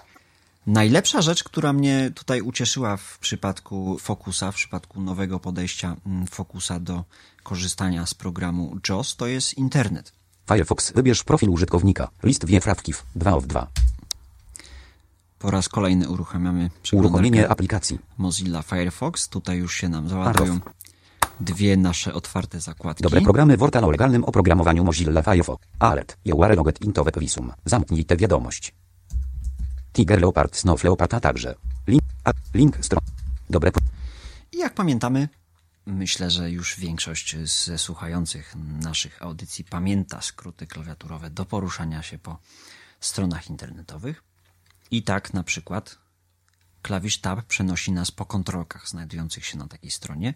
Najlepsza 0.66 1.22
rzecz, 1.22 1.44
która 1.44 1.72
mnie 1.72 2.10
tutaj 2.14 2.40
ucieszyła 2.40 2.96
w 2.96 3.18
przypadku 3.18 3.98
Focusa, 3.98 4.52
w 4.52 4.54
przypadku 4.54 5.00
nowego 5.00 5.40
podejścia 5.40 5.96
mm, 6.06 6.26
Focusa 6.26 6.80
do 6.80 7.04
korzystania 7.42 8.06
z 8.06 8.14
programu 8.14 8.76
JOS, 8.88 9.16
to 9.16 9.26
jest 9.26 9.58
internet. 9.58 10.12
Firefox, 10.48 10.92
wybierz 10.92 11.24
profil 11.24 11.50
użytkownika. 11.50 12.08
List 12.22 12.44
wiefrawkiw 12.44 13.06
2 13.16 13.34
of 13.34 13.46
2. 13.46 13.87
Po 15.38 15.50
raz 15.50 15.68
kolejny 15.68 16.08
uruchamiamy 16.08 16.70
Uruchomienie 16.92 17.48
aplikacji. 17.48 17.98
Mozilla 18.18 18.62
Firefox. 18.62 19.28
Tutaj 19.28 19.58
już 19.58 19.74
się 19.74 19.88
nam 19.88 20.08
załadują 20.08 20.60
dwie 21.40 21.76
nasze 21.76 22.14
otwarte 22.14 22.60
zakładki. 22.60 23.02
Dobre 23.02 23.20
programy 23.20 23.56
Worta 23.56 23.80
o 23.80 23.90
legalnym 23.90 24.24
oprogramowaniu 24.24 24.84
Mozilla 24.84 25.22
Firefox. 25.22 25.66
Alert. 25.78 26.16
You 26.24 26.42
are 26.42 26.54
logged 26.54 26.82
into 26.82 27.04
Visum. 27.20 27.52
Zamknij 27.64 28.04
tę 28.04 28.16
wiadomość. 28.16 28.74
Tiger 29.92 30.20
Leopard 30.20 30.56
Snow 30.56 30.84
Leopard 30.84 31.14
a 31.14 31.20
także. 31.20 31.54
Link, 31.86 32.02
a, 32.24 32.30
link 32.54 32.84
stron. 32.84 33.00
Dobre. 33.50 33.70
I 34.52 34.58
jak 34.58 34.74
pamiętamy, 34.74 35.28
myślę, 35.86 36.30
że 36.30 36.50
już 36.50 36.80
większość 36.80 37.36
ze 37.36 37.78
słuchających 37.78 38.54
naszych 38.82 39.22
audycji 39.22 39.64
pamięta 39.64 40.20
skróty 40.20 40.66
klawiaturowe 40.66 41.30
do 41.30 41.44
poruszania 41.44 42.02
się 42.02 42.18
po 42.18 42.38
stronach 43.00 43.50
internetowych. 43.50 44.22
I 44.90 45.02
tak 45.02 45.34
na 45.34 45.42
przykład 45.42 45.98
klawisz 46.82 47.18
Tab 47.20 47.42
przenosi 47.42 47.92
nas 47.92 48.10
po 48.10 48.26
kontrolkach 48.26 48.88
znajdujących 48.88 49.46
się 49.46 49.58
na 49.58 49.68
takiej 49.68 49.90
stronie, 49.90 50.34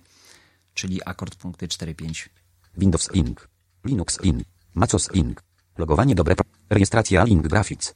czyli 0.75 1.05
akord 1.05 1.35
punkty 1.35 1.69
4-5. 1.69 2.29
Windows 2.77 3.11
Link. 3.11 3.49
Linux 3.85 4.21
Link. 4.21 4.45
Macos 4.75 5.11
Link. 5.11 5.43
Logowanie 5.79 6.15
dobre. 6.15 6.35
Rejestracja 6.71 7.25
Link 7.25 7.49
Graphics. 7.49 7.95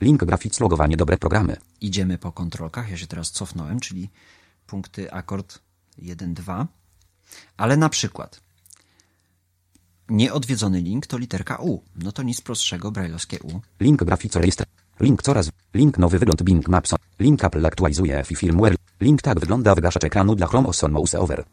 Link 0.00 0.24
Graphics 0.24 0.60
logowanie 0.60 0.96
dobre 0.96 1.18
programy. 1.18 1.56
Idziemy 1.80 2.18
po 2.18 2.32
kontrolkach. 2.32 2.90
Ja 2.90 2.96
się 2.96 3.06
teraz 3.06 3.30
cofnąłem, 3.30 3.80
czyli 3.80 4.10
punkty 4.66 5.12
akord 5.12 5.58
1-2. 5.98 6.66
Ale 7.56 7.76
na 7.76 7.88
przykład 7.88 8.40
nieodwiedzony 10.08 10.80
link 10.80 11.06
to 11.06 11.18
literka 11.18 11.56
U. 11.56 11.82
No 11.96 12.12
to 12.12 12.22
nic 12.22 12.40
prostszego, 12.40 12.90
brajlowskie 12.90 13.38
U. 13.42 13.60
Link 13.80 14.04
Graphics 14.04 14.36
rejestracja. 14.36 14.81
Link 15.02 15.22
coraz. 15.22 15.50
Link 15.74 15.98
nowy 15.98 16.18
wygląd 16.18 16.42
Bing 16.42 16.68
Maps. 16.68 16.94
Link 17.18 17.44
Apple 17.44 17.66
aktualizuje 17.66 18.24
firmware. 18.24 18.76
Link 19.00 19.22
tak 19.22 19.40
wygląda 19.40 19.74
wygaszacz 19.74 20.04
ekranu 20.04 20.34
dla 20.34 20.46
Chrome 20.46 20.68
OS 20.68 20.84
on 20.84 20.92
Mouse 20.92 21.20
Over. 21.20 21.44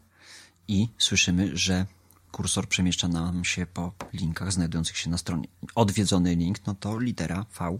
I 0.68 0.88
słyszymy, 0.98 1.56
że 1.56 1.86
kursor 2.32 2.68
przemieszcza 2.68 3.08
nam 3.08 3.44
się 3.44 3.66
po 3.66 3.92
linkach 4.12 4.52
znajdujących 4.52 4.96
się 4.96 5.10
na 5.10 5.18
stronie. 5.18 5.48
Odwiedzony 5.74 6.34
link, 6.34 6.66
no 6.66 6.74
to 6.74 6.98
litera 6.98 7.46
V. 7.58 7.76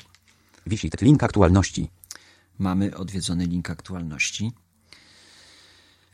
Wisit 0.66 1.00
link 1.00 1.22
aktualności. 1.22 1.90
Mamy 2.59 2.96
odwiedzony 2.96 3.46
link 3.46 3.70
aktualności. 3.70 4.52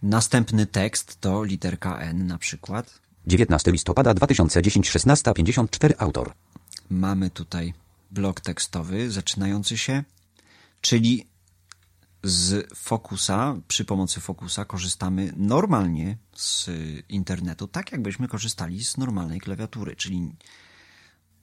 Następny 0.03 0.67
tekst 0.67 1.21
to 1.21 1.45
literka 1.45 1.99
N 1.99 2.27
na 2.27 2.39
przykład. 2.39 3.01
19 3.27 3.73
listopada 3.73 4.15
2010 4.15 4.91
16.54 4.91 5.93
autor. 5.99 6.33
Mamy 6.91 7.31
tutaj 7.31 7.75
blok 8.11 8.41
tekstowy 8.41 9.11
zaczynający 9.11 9.79
się, 9.79 10.05
czyli 10.81 11.27
z 12.23 12.75
Focusa, 12.75 13.57
przy 13.69 13.85
pomocy 13.85 14.21
Focusa 14.21 14.65
korzystamy 14.65 15.33
normalnie 15.37 16.19
z 16.37 16.71
internetu, 17.09 17.69
tak 17.69 17.93
jakbyśmy 17.93 18.29
korzystali 18.29 18.85
z 18.85 18.97
normalnej 18.97 19.41
klawiatury, 19.41 19.97
czyli 19.97 20.33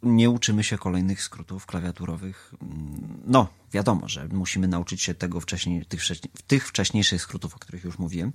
nie 0.04 0.30
uczymy 0.30 0.64
się 0.64 0.78
kolejnych 0.78 1.24
skrótów 1.24 1.66
klawiaturowych. 1.66 2.54
No, 3.26 3.48
wiadomo, 3.72 4.10
że 4.10 4.28
musimy 4.28 4.68
nauczyć 4.68 5.02
się 5.02 5.14
tego 5.14 5.40
wcześniej, 5.40 5.86
tych, 5.86 6.02
tych 6.48 6.68
wcześniejszych 6.68 7.22
skrótów, 7.22 7.56
o 7.56 7.60
których 7.60 7.84
już 7.84 8.00
mówiłem, 8.00 8.34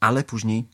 ale 0.00 0.24
później 0.24 0.68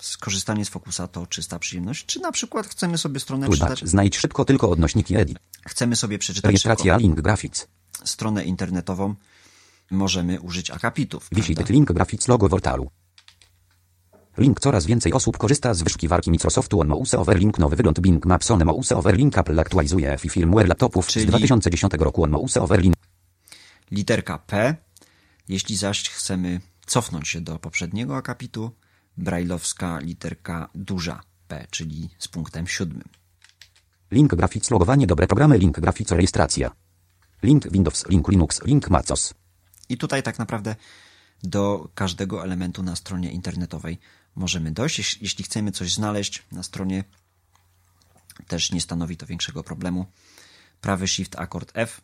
skorzystanie 0.00 0.64
z 0.64 0.68
Focusa 0.68 1.08
to 1.08 1.26
czysta 1.26 1.58
przyjemność. 1.58 2.06
Czy 2.06 2.20
na 2.20 2.32
przykład 2.32 2.66
chcemy 2.66 2.98
sobie 2.98 3.20
stronę 3.20 3.46
Toolbar. 3.46 3.68
czytać? 3.74 3.90
Znajdź 3.90 4.16
szybko 4.18 4.44
tylko 4.44 4.70
odnośniki 4.70 5.16
edit. 5.16 5.38
Chcemy 5.66 5.96
sobie 5.96 6.18
przeczytać 6.18 6.48
Rejestracja 6.48 6.94
szybko 6.94 7.02
link 7.02 7.20
graphics. 7.20 7.66
stronę 8.04 8.44
internetową, 8.44 9.14
możemy 9.90 10.40
użyć 10.40 10.70
akapitów. 10.70 11.28
Prawda? 11.30 11.64
link 11.68 11.92
graphics 11.92 12.28
logo 12.28 12.48
Wortalu. 12.48 12.90
Link 14.38 14.60
coraz 14.60 14.86
więcej 14.86 15.12
osób 15.12 15.38
korzysta 15.38 15.74
z 15.74 15.82
wyszukiwarki 15.82 16.30
Microsoftu 16.30 16.80
on 16.80 16.88
Mouse 16.88 17.18
Over 17.18 17.38
Link 17.38 17.58
nowy 17.58 17.76
wygląd 17.76 18.00
Bing 18.00 18.26
Maps 18.26 18.50
on 18.50 18.64
Mouse 18.64 18.96
Over 18.96 19.16
Link 19.16 19.38
Apple 19.38 19.60
aktualizuje 19.60 20.18
firmware 20.18 20.68
laptopów 20.68 21.06
Czyli- 21.06 21.24
z 21.24 21.28
2010 21.28 21.92
roku 21.98 22.24
on 22.24 22.30
Mouse 22.30 22.60
Over 22.60 22.80
Link. 22.82 22.94
literka 23.90 24.38
P. 24.38 24.76
Jeśli 25.48 25.76
zaś 25.76 26.08
chcemy 26.10 26.60
cofnąć 26.86 27.28
się 27.28 27.40
do 27.40 27.58
poprzedniego 27.58 28.16
akapitu, 28.16 28.70
brajlowska 29.18 29.98
literka 29.98 30.68
duża 30.74 31.20
P, 31.48 31.66
czyli 31.70 32.08
z 32.18 32.28
punktem 32.28 32.66
siódmym. 32.66 33.08
Link 34.10 34.34
graphics 34.34 34.70
logowanie 34.70 35.06
dobre 35.06 35.26
programy 35.26 35.58
Link 35.58 35.80
graphics 35.80 36.12
rejestracja. 36.12 36.70
Link 37.42 37.68
Windows 37.72 38.06
Link 38.08 38.28
Linux 38.28 38.62
Link 38.64 38.90
Macos. 38.90 39.34
I 39.88 39.96
tutaj 39.98 40.22
tak 40.22 40.38
naprawdę 40.38 40.76
do 41.42 41.88
każdego 41.94 42.44
elementu 42.44 42.82
na 42.82 42.96
stronie 42.96 43.32
internetowej 43.32 43.98
możemy 44.34 44.70
dojść. 44.72 44.98
Jeś- 44.98 45.18
Jeśli 45.22 45.44
chcemy 45.44 45.72
coś 45.72 45.92
znaleźć 45.94 46.42
na 46.52 46.62
stronie, 46.62 47.04
też 48.48 48.72
nie 48.72 48.80
stanowi 48.80 49.16
to 49.16 49.26
większego 49.26 49.62
problemu. 49.62 50.06
Prawy 50.80 51.08
Shift 51.08 51.36
akord 51.36 51.70
F. 51.74 52.00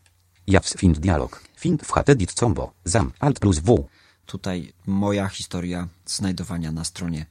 Jaws 0.47 0.75
Find 0.79 0.99
dialog. 0.99 1.43
Find 1.57 1.83
w 1.87 1.93
HTDIT 1.93 2.33
combo. 2.33 2.73
Zam 2.85 3.13
Alt 3.21 3.39
plus 3.41 3.59
W. 3.59 3.89
Tutaj 4.27 4.73
moja 4.87 5.29
historia 5.29 5.89
znajdowania 6.07 6.73
na 6.73 6.85
stronie 6.85 7.27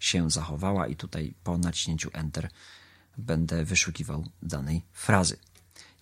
się 0.00 0.30
zachowała 0.30 0.86
i 0.86 0.96
tutaj 0.96 1.34
po 1.44 1.58
naciśnięciu 1.58 2.10
Enter 2.12 2.48
będę 3.18 3.64
wyszukiwał 3.64 4.24
danej 4.42 4.82
frazy. 4.92 5.36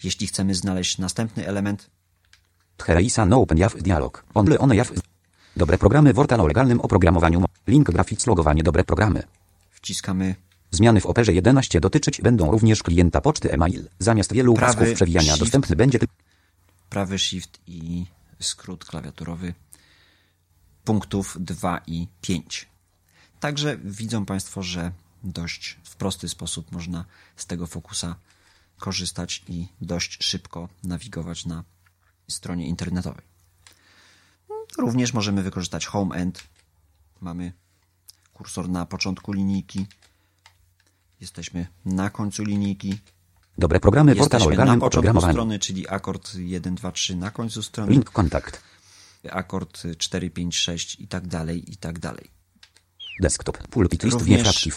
Jeśli 0.02 0.26
chcemy 0.26 0.54
znaleźć 0.54 0.98
następny 0.98 1.46
element, 1.46 1.90
Tchereisa 2.76 3.26
no 3.26 3.40
open 3.40 3.58
jaw 3.58 3.82
dialog. 3.82 4.24
Only 4.34 4.58
one 4.58 4.76
jaw. 4.76 4.92
Dobre 5.56 5.78
programy 5.78 6.12
Worta 6.12 6.36
o 6.36 6.46
legalnym 6.46 6.80
oprogramowaniu. 6.80 7.44
Link 7.66 7.90
graphics 7.90 8.26
logowanie 8.26 8.62
dobre 8.62 8.84
programy. 8.84 9.22
wciskamy 9.70 10.34
Zmiany 10.70 11.00
w 11.00 11.06
operze 11.06 11.32
11 11.32 11.80
dotyczyć 11.80 12.20
będą 12.20 12.50
również 12.50 12.82
klienta 12.82 13.20
poczty 13.20 13.52
e-mail. 13.52 13.88
Zamiast 13.98 14.32
wielu 14.32 14.54
pasków 14.54 14.92
przewijania 14.94 15.32
shift. 15.32 15.40
dostępny 15.40 15.76
będzie 15.76 15.98
prawy 16.90 17.18
Shift 17.18 17.60
i 17.66 18.06
skrót 18.40 18.84
klawiaturowy 18.84 19.54
punktów 20.88 21.36
2 21.40 21.80
i 21.86 22.08
5. 22.20 22.68
Także 23.40 23.78
widzą 23.84 24.24
Państwo, 24.24 24.62
że 24.62 24.92
dość 25.24 25.78
w 25.84 25.96
prosty 25.96 26.28
sposób 26.28 26.72
można 26.72 27.04
z 27.36 27.46
tego 27.46 27.66
fokusa 27.66 28.16
korzystać 28.78 29.44
i 29.48 29.68
dość 29.80 30.24
szybko 30.24 30.68
nawigować 30.84 31.46
na 31.46 31.64
stronie 32.28 32.68
internetowej. 32.68 33.24
Również 34.78 35.12
możemy 35.12 35.42
wykorzystać 35.42 35.86
home 35.86 36.16
end. 36.16 36.42
Mamy 37.20 37.52
kursor 38.34 38.68
na 38.68 38.86
początku 38.86 39.32
linijki. 39.32 39.86
Jesteśmy 41.20 41.66
na 41.84 42.10
końcu 42.10 42.44
linijki. 42.44 42.98
Dobre 43.58 43.80
programy 43.80 44.16
portal 44.16 44.24
Jesteśmy 44.24 44.56
na 44.56 44.62
legalnym 44.62 44.80
początku 44.80 45.20
strony, 45.20 45.58
czyli 45.58 45.88
akord 45.88 46.34
1, 46.34 46.74
2, 46.74 46.92
3 46.92 47.16
na 47.16 47.30
końcu 47.30 47.62
strony. 47.62 47.92
Link 47.92 48.10
kontakt. 48.10 48.62
Akord 49.30 49.82
4, 49.98 50.30
5, 50.30 50.56
6 50.56 51.00
i 51.00 51.08
tak 51.08 51.26
dalej, 51.26 51.72
i 51.72 51.76
tak 51.76 51.98
dalej. 51.98 52.30
Desktop. 53.20 53.68
Pulpit 53.68 54.02
list 54.02 54.18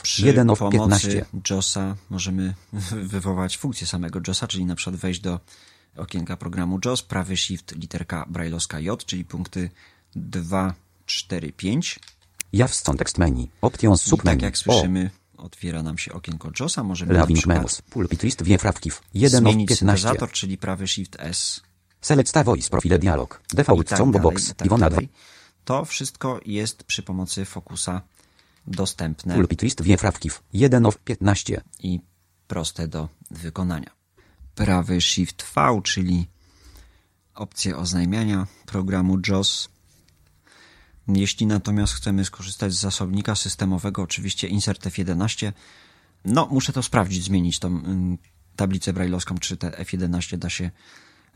przy 0.03 0.25
1 0.25 0.49
of 0.49 0.59
pomocy 0.59 1.07
15. 1.07 1.25
JOSa 1.49 1.95
możemy 2.09 2.53
wywołać 3.03 3.57
funkcję 3.57 3.87
samego 3.87 4.19
JOSa, 4.27 4.47
czyli 4.47 4.65
na 4.65 4.75
przykład 4.75 4.95
wejść 4.95 5.19
do 5.19 5.39
okienka 5.95 6.37
programu 6.37 6.79
JOS, 6.85 7.01
prawy 7.01 7.37
shift, 7.37 7.75
literka 7.75 8.25
brajlowska 8.29 8.79
J, 8.79 9.05
czyli 9.05 9.25
punkty 9.25 9.69
2, 10.15 10.73
4, 11.05 11.51
5. 11.51 11.99
Jaws 12.53 12.81
context 12.81 13.17
menu. 13.17 13.49
Options 13.61 14.07
I 14.07 14.09
submenu. 14.09 14.37
tak 14.37 14.41
jak 14.41 14.57
słyszymy, 14.57 15.09
otwiera 15.37 15.83
nam 15.83 15.97
się 15.97 16.13
okienko 16.13 16.51
JOSa. 16.59 16.83
Możemy 16.83 17.13
O. 17.13 17.17
na 17.17 17.25
przykład 17.25 17.57
menus. 17.57 17.81
Pulpit 17.81 18.23
list 18.23 18.43
wiefrawków. 18.43 19.03
1 19.13 19.47
of 19.47 19.53
zmienić 19.53 19.69
15. 19.69 19.97
syntezator, 19.97 20.31
czyli 20.31 20.57
prawy 20.57 20.87
shift 20.87 21.15
S 21.19 21.61
Select 22.01 22.43
voice 22.43 22.69
profile 22.69 22.99
dialog. 22.99 23.41
Default 23.53 23.87
tak 23.89 23.97
combo 23.97 24.19
dalej, 24.19 24.33
box. 24.33 24.49
i 24.49 24.55
tak 24.55 24.65
Iwona 24.65 24.89
2. 24.89 24.89
dalej. 24.89 25.09
To 25.65 25.85
wszystko 25.85 26.39
jest 26.45 26.83
przy 26.83 27.03
pomocy 27.03 27.45
Focusa 27.45 28.01
dostępne 28.67 29.35
Pulpit 29.35 29.61
list 29.61 29.81
wiefrawków. 29.81 30.43
1 30.53 30.85
of 30.85 30.97
15. 30.97 31.61
i 31.79 31.99
proste 32.47 32.87
do 32.87 33.09
wykonania. 33.31 33.89
Prawy 34.55 35.01
Shift 35.01 35.43
V, 35.55 35.81
czyli 35.83 36.27
opcję 37.35 37.77
oznajmiania 37.77 38.47
programu 38.65 39.17
JOS. 39.27 39.69
Jeśli 41.07 41.45
natomiast 41.45 41.93
chcemy 41.93 42.25
skorzystać 42.25 42.73
z 42.73 42.79
zasobnika 42.79 43.35
systemowego, 43.35 44.01
oczywiście 44.01 44.47
Insert 44.47 44.85
F11, 44.85 45.51
no 46.25 46.47
muszę 46.51 46.73
to 46.73 46.83
sprawdzić, 46.83 47.23
zmienić 47.23 47.59
tą 47.59 47.67
ym, 47.67 48.17
tablicę 48.55 48.93
brajlowską, 48.93 49.37
czy 49.37 49.57
te 49.57 49.69
F11 49.69 50.37
da 50.37 50.49
się 50.49 50.71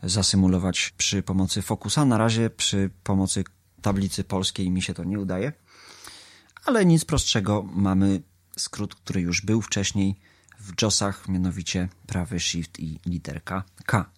zasymulować 0.02 0.94
przy 0.98 1.22
pomocy 1.22 1.62
Focusa. 1.62 2.04
Na 2.04 2.18
razie 2.18 2.50
przy 2.50 2.90
pomocy 3.04 3.44
tablicy 3.82 4.24
polskiej 4.24 4.70
mi 4.70 4.82
się 4.82 4.94
to 4.94 5.04
nie 5.04 5.18
udaje 5.20 5.52
ale 6.66 6.84
nic 6.86 7.04
prostszego. 7.04 7.62
Mamy 7.72 8.22
skrót, 8.56 8.94
który 8.94 9.20
już 9.20 9.40
był 9.42 9.62
wcześniej 9.62 10.16
w 10.60 10.82
JOSach, 10.82 11.28
mianowicie 11.28 11.88
prawy 12.06 12.40
Shift 12.40 12.80
i 12.80 13.00
literka 13.06 13.64
K. 13.86 14.10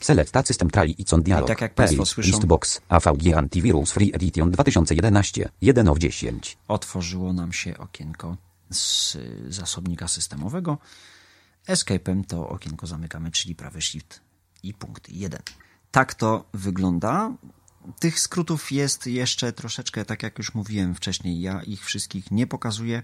Select 0.00 0.36
a 0.36 0.42
system 0.42 0.70
trali 0.70 1.02
i 1.02 1.04
con 1.04 1.22
dialog. 1.22 1.48
tak 1.48 1.60
jak 1.60 1.74
państwo 1.74 2.02
słyszą- 2.06 2.26
Listbox. 2.26 2.80
AVG 2.88 3.34
Antivirus 3.36 3.92
Free 3.92 4.12
Edition 4.14 4.50
2011. 4.50 5.48
1 5.60 5.88
of 5.88 5.98
10. 5.98 6.56
Otworzyło 6.68 7.32
nam 7.32 7.52
się 7.52 7.78
okienko 7.78 8.36
z 8.70 9.16
zasobnika 9.48 10.08
systemowego. 10.08 10.78
Escape'em 11.68 12.24
to 12.24 12.48
okienko 12.48 12.86
zamykamy, 12.86 13.30
czyli 13.30 13.54
prawy 13.54 13.82
Shift 13.82 14.20
i 14.62 14.74
punkt 14.74 15.08
1. 15.08 15.40
Tak 15.90 16.14
to 16.14 16.44
wygląda. 16.54 17.32
Tych 17.98 18.20
skrótów 18.20 18.72
jest 18.72 19.06
jeszcze 19.06 19.52
troszeczkę, 19.52 20.04
tak 20.04 20.22
jak 20.22 20.38
już 20.38 20.54
mówiłem 20.54 20.94
wcześniej, 20.94 21.40
ja 21.40 21.62
ich 21.62 21.84
wszystkich 21.84 22.30
nie 22.30 22.46
pokazuję. 22.46 23.02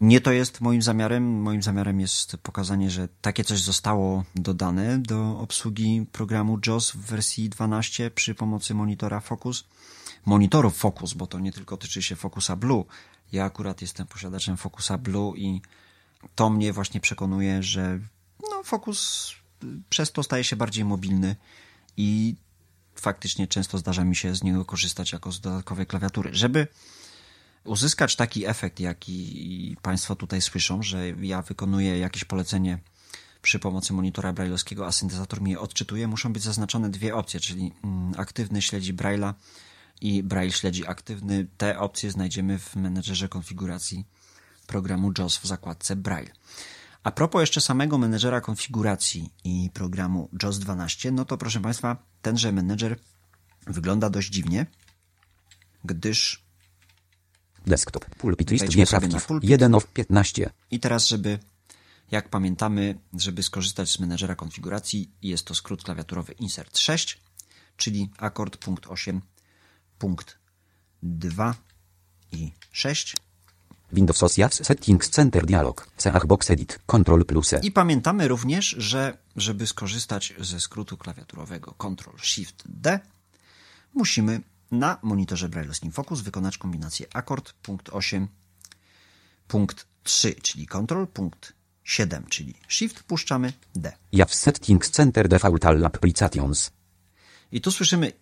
Nie 0.00 0.20
to 0.20 0.32
jest 0.32 0.60
moim 0.60 0.82
zamiarem. 0.82 1.42
Moim 1.42 1.62
zamiarem 1.62 2.00
jest 2.00 2.36
pokazanie, 2.36 2.90
że 2.90 3.08
takie 3.20 3.44
coś 3.44 3.60
zostało 3.60 4.24
dodane 4.34 4.98
do 4.98 5.38
obsługi 5.38 6.06
programu 6.12 6.58
JOS 6.66 6.90
w 6.90 6.96
wersji 6.96 7.48
12 7.48 8.10
przy 8.10 8.34
pomocy 8.34 8.74
monitora 8.74 9.20
Focus. 9.20 9.64
Monitorów 10.26 10.76
Focus, 10.76 11.14
bo 11.14 11.26
to 11.26 11.38
nie 11.38 11.52
tylko 11.52 11.76
tyczy 11.76 12.02
się 12.02 12.16
Focusa 12.16 12.56
Blue. 12.56 12.84
Ja 13.32 13.44
akurat 13.44 13.80
jestem 13.82 14.06
posiadaczem 14.06 14.56
Focusa 14.56 14.98
Blue 14.98 15.36
i 15.36 15.62
to 16.34 16.50
mnie 16.50 16.72
właśnie 16.72 17.00
przekonuje, 17.00 17.62
że 17.62 17.98
no, 18.50 18.62
Focus 18.64 19.30
przez 19.90 20.12
to 20.12 20.22
staje 20.22 20.44
się 20.44 20.56
bardziej 20.56 20.84
mobilny 20.84 21.36
i 21.96 22.36
faktycznie 22.94 23.46
często 23.48 23.78
zdarza 23.78 24.04
mi 24.04 24.16
się 24.16 24.34
z 24.34 24.42
niego 24.42 24.64
korzystać 24.64 25.12
jako 25.12 25.32
z 25.32 25.40
dodatkowej 25.40 25.86
klawiatury. 25.86 26.30
Żeby 26.32 26.66
uzyskać 27.64 28.16
taki 28.16 28.46
efekt, 28.46 28.80
jaki 28.80 29.76
Państwo 29.82 30.16
tutaj 30.16 30.42
słyszą, 30.42 30.82
że 30.82 31.10
ja 31.10 31.42
wykonuję 31.42 31.98
jakieś 31.98 32.24
polecenie 32.24 32.78
przy 33.42 33.58
pomocy 33.58 33.92
monitora 33.92 34.32
brailleowskiego, 34.32 34.86
a 34.86 34.92
syntezator 34.92 35.42
mi 35.42 35.50
je 35.50 35.60
odczytuje, 35.60 36.08
muszą 36.08 36.32
być 36.32 36.42
zaznaczone 36.42 36.90
dwie 36.90 37.14
opcje, 37.14 37.40
czyli 37.40 37.72
mm, 37.84 38.12
aktywny 38.16 38.62
śledzi 38.62 38.94
Braille'a 38.94 39.34
i 40.00 40.22
Braille 40.22 40.52
śledzi 40.52 40.86
aktywny. 40.86 41.46
Te 41.56 41.78
opcje 41.78 42.10
znajdziemy 42.10 42.58
w 42.58 42.76
menedżerze 42.76 43.28
konfiguracji 43.28 44.04
programu 44.66 45.12
JOS 45.18 45.38
w 45.38 45.46
zakładce 45.46 45.96
Braille. 45.96 46.32
A 47.02 47.10
propos 47.10 47.40
jeszcze 47.40 47.60
samego 47.60 47.98
menedżera 47.98 48.40
konfiguracji 48.40 49.32
i 49.44 49.70
programu 49.74 50.28
JOS 50.42 50.58
12, 50.58 51.10
no 51.10 51.24
to 51.24 51.38
proszę 51.38 51.60
Państwa, 51.60 51.96
tenże 52.22 52.52
menedżer 52.52 52.98
wygląda 53.66 54.10
dość 54.10 54.30
dziwnie, 54.30 54.66
gdyż 55.84 56.50
Desktop. 57.66 58.04
Pulpit 58.04 58.50
list 58.50 58.64
pulpit. 59.26 59.50
1 59.50 59.74
of 59.74 59.86
15. 59.86 60.50
I 60.70 60.80
teraz, 60.80 61.06
żeby, 61.06 61.38
jak 62.10 62.28
pamiętamy, 62.28 62.98
żeby 63.12 63.42
skorzystać 63.42 63.90
z 63.90 63.98
menedżera 63.98 64.34
konfiguracji, 64.34 65.10
jest 65.22 65.44
to 65.44 65.54
skrót 65.54 65.82
klawiaturowy 65.82 66.32
Insert 66.32 66.78
6, 66.78 67.20
czyli 67.76 68.10
akord 68.18 68.56
punkt 68.56 68.86
8, 68.86 69.20
punkt 69.98 70.38
2 71.02 71.54
i 72.32 72.52
6. 72.72 73.16
Windows 73.92 74.22
OS 74.22 74.54
Settings 74.62 75.10
Center 75.10 75.46
Dialog. 75.46 75.86
Seach 75.96 76.26
Box 76.26 76.50
Edit. 76.50 76.78
Control 76.86 77.24
plus 77.24 77.52
E. 77.52 77.60
I 77.62 77.72
pamiętamy 77.72 78.28
również, 78.28 78.68
że 78.78 79.18
żeby 79.36 79.66
skorzystać 79.66 80.34
ze 80.38 80.60
skrótu 80.60 80.96
klawiaturowego 80.96 81.74
Ctrl 81.78 82.16
Shift 82.22 82.62
D, 82.66 83.00
musimy 83.94 84.40
na 84.70 84.98
monitorze 85.02 85.48
Braille'owskim 85.48 85.92
Focus 85.92 86.20
wykonać 86.20 86.58
kombinację 86.58 87.06
akord 87.12 87.52
punkt 87.52 87.88
8, 87.88 88.28
punkt 89.48 89.86
3, 90.02 90.34
czyli 90.34 90.66
Ctrl, 90.66 91.06
punkt 91.06 91.52
7, 91.84 92.26
czyli 92.28 92.54
Shift, 92.68 93.02
puszczamy 93.02 93.52
D. 93.74 93.92
Jaws 94.12 94.34
Settings 94.34 94.90
Center 94.90 95.28
Default 95.28 95.66
All 95.66 95.86
Applications. 95.86 96.70
I 97.52 97.60
tu 97.60 97.70
słyszymy 97.70 98.12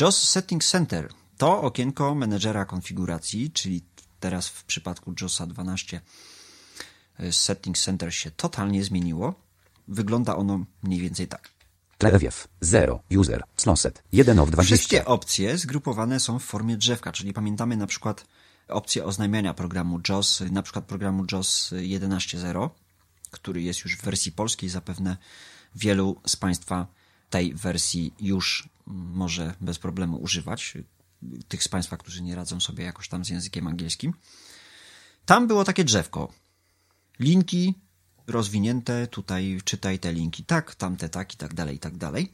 JOS 0.00 0.28
Settings 0.28 0.70
Center. 0.70 1.08
To 1.36 1.62
okienko 1.62 2.14
menedżera 2.14 2.64
konfiguracji, 2.64 3.50
czyli 3.50 3.84
teraz 4.20 4.48
w 4.48 4.64
przypadku 4.64 5.14
JOSa 5.20 5.46
12 5.46 6.00
y, 7.20 7.32
Settings 7.32 7.82
Center 7.82 8.14
się 8.14 8.30
totalnie 8.30 8.84
zmieniło. 8.84 9.34
Wygląda 9.88 10.36
ono 10.36 10.64
mniej 10.82 11.00
więcej 11.00 11.28
tak. 11.28 11.50
Tlewiew. 11.98 12.48
0. 12.60 13.02
User. 13.10 13.42
Sloset. 13.56 14.02
1 14.12 14.38
of 14.38 14.50
20. 14.50 14.76
Wszystkie 14.76 15.04
opcje 15.04 15.58
zgrupowane 15.58 16.20
są 16.20 16.38
w 16.38 16.44
formie 16.44 16.76
drzewka, 16.76 17.12
czyli 17.12 17.32
pamiętamy 17.32 17.76
na 17.76 17.86
przykład 17.86 18.26
opcję 18.68 19.04
oznajmiania 19.04 19.54
programu 19.54 20.00
JOS, 20.08 20.42
na 20.50 20.62
przykład 20.62 20.84
programu 20.84 21.24
JOS 21.32 21.72
11.0, 21.72 22.70
który 23.30 23.62
jest 23.62 23.84
już 23.84 23.96
w 23.96 24.02
wersji 24.02 24.32
polskiej. 24.32 24.68
Zapewne 24.68 25.16
wielu 25.74 26.20
z 26.26 26.36
Państwa 26.36 26.86
tej 27.30 27.54
wersji 27.54 28.14
już 28.20 28.68
może 28.86 29.54
bez 29.60 29.78
problemu 29.78 30.16
używać. 30.16 30.74
Tych 31.48 31.62
z 31.62 31.68
Państwa, 31.68 31.96
którzy 31.96 32.22
nie 32.22 32.34
radzą 32.36 32.60
sobie 32.60 32.84
jakoś 32.84 33.08
tam 33.08 33.24
z 33.24 33.28
językiem 33.28 33.66
angielskim. 33.66 34.14
Tam 35.26 35.46
było 35.46 35.64
takie 35.64 35.84
drzewko. 35.84 36.32
Linki 37.20 37.74
rozwinięte, 38.26 39.06
tutaj 39.06 39.60
czytaj 39.64 39.98
te 39.98 40.12
linki 40.12 40.44
tak, 40.44 40.74
tamte 40.74 41.08
tak 41.08 41.34
i 41.34 41.36
tak 41.36 41.54
dalej, 41.54 41.76
i 41.76 41.78
tak 41.78 41.96
dalej. 41.96 42.32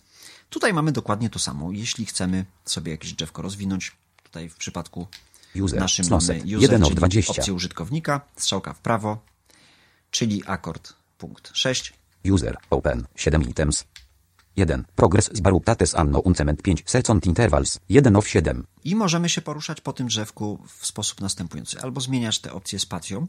Tutaj 0.48 0.72
mamy 0.72 0.92
dokładnie 0.92 1.30
to 1.30 1.38
samo. 1.38 1.72
Jeśli 1.72 2.06
chcemy 2.06 2.44
sobie 2.64 2.92
jakieś 2.92 3.12
drzewko 3.12 3.42
rozwinąć, 3.42 3.92
tutaj 4.22 4.48
w 4.48 4.56
przypadku 4.56 5.06
User. 5.62 5.80
naszym 5.80 6.04
Sloset. 6.04 6.38
mamy 6.38 6.56
user, 6.56 6.62
1 6.62 6.82
of 6.82 6.88
czyli 6.88 6.96
20. 6.96 7.32
opcję 7.32 7.54
użytkownika, 7.54 8.20
strzałka 8.36 8.72
w 8.72 8.78
prawo, 8.78 9.24
czyli 10.10 10.42
akord 10.46 10.92
punkt 11.18 11.50
6, 11.54 11.92
User. 12.32 12.56
Open. 12.70 13.06
7 13.16 13.42
items. 13.42 13.84
1. 14.56 14.84
Progress 14.96 15.30
z 15.32 15.40
Baruptates 15.40 15.94
Anno 15.94 16.20
Uncement 16.20 16.62
5 16.62 16.82
Second 16.86 17.26
Intervals. 17.26 17.80
1 17.88 18.16
of 18.16 18.28
7. 18.28 18.66
I 18.84 18.94
możemy 18.96 19.28
się 19.28 19.42
poruszać 19.42 19.80
po 19.80 19.92
tym 19.92 20.06
drzewku 20.06 20.58
w 20.78 20.86
sposób 20.86 21.20
następujący. 21.20 21.80
Albo 21.80 22.00
zmieniać 22.00 22.38
te 22.38 22.52
opcje 22.52 22.78
spacją, 22.78 23.26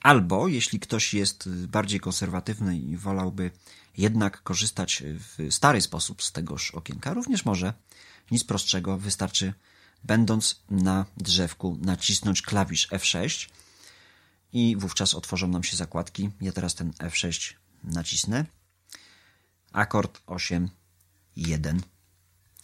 albo 0.00 0.48
jeśli 0.48 0.80
ktoś 0.80 1.14
jest 1.14 1.48
bardziej 1.66 2.00
konserwatywny 2.00 2.78
i 2.78 2.96
wolałby 2.96 3.50
jednak 3.96 4.42
korzystać 4.42 5.02
w 5.06 5.54
stary 5.54 5.80
sposób 5.80 6.22
z 6.22 6.32
tegoż 6.32 6.70
okienka, 6.70 7.14
również 7.14 7.44
może. 7.44 7.74
Nic 8.30 8.44
prostszego, 8.44 8.98
wystarczy 8.98 9.54
będąc 10.04 10.62
na 10.70 11.06
drzewku 11.16 11.78
nacisnąć 11.80 12.42
klawisz 12.42 12.88
F6 12.88 13.48
i 14.52 14.76
wówczas 14.76 15.14
otworzą 15.14 15.48
nam 15.48 15.64
się 15.64 15.76
zakładki. 15.76 16.30
Ja 16.40 16.52
teraz 16.52 16.74
ten 16.74 16.90
F6 16.90 17.54
nacisnę. 17.84 18.44
Akord 19.72 20.22
8, 20.26 20.68
1 21.36 21.80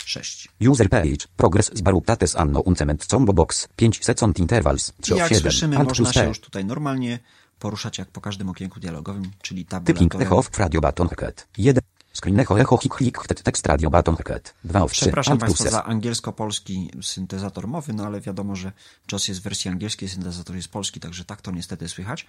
6. 0.09 0.49
User 0.61 0.89
page. 0.89 1.27
Progress 1.37 1.71
z 1.75 1.81
baruptates 1.81 2.37
anno 2.37 2.61
uncement 2.61 3.07
combo 3.07 3.33
box. 3.33 3.69
5 3.77 4.05
second 4.05 4.39
intervals. 4.39 4.93
3 5.01 5.11
I 5.11 5.15
of 5.15 5.19
jak 5.19 5.29
7. 5.29 5.43
słyszymy, 5.43 5.79
Alt 5.79 5.89
można 5.89 6.13
się 6.13 6.29
już 6.29 6.41
tutaj 6.41 6.65
normalnie 6.65 7.19
poruszać 7.59 7.99
jak 7.99 8.09
po 8.09 8.21
każdym 8.21 8.49
okienku 8.49 8.81
dialogowym, 8.81 9.31
czyli 9.43 9.67
Typing 9.67 10.15
echo 10.15 10.37
off 10.37 10.59
radio 10.59 10.81
button 10.81 11.09
hacket. 11.09 11.49
1. 11.59 11.83
Screen 12.13 12.41
echo 12.41 12.61
echo 12.61 12.77
hik 12.77 12.95
hik 12.99 13.19
htet 13.19 13.43
text 13.43 13.67
radio 13.67 13.91
button 13.91 14.17
hacket. 14.17 14.55
2 14.65 14.83
of 14.83 14.93
3. 14.93 15.01
Przepraszam 15.01 15.33
Alt 15.33 15.41
Państwa 15.41 15.71
za 15.71 15.85
angielsko-polski 15.85 16.91
syntezator 17.03 17.69
mowy, 17.69 17.93
no 17.93 18.05
ale 18.07 18.21
wiadomo, 18.21 18.57
że 18.57 18.73
JOS 19.13 19.29
jest 19.29 19.41
w 19.41 19.43
wersji 19.43 19.71
angielskiej, 19.71 20.09
syntezator 20.09 20.57
jest 20.57 20.69
polski, 20.69 21.01
także 21.01 21.25
tak 21.25 21.43
to 21.43 21.51
niestety 21.51 21.89
słychać. 21.89 22.27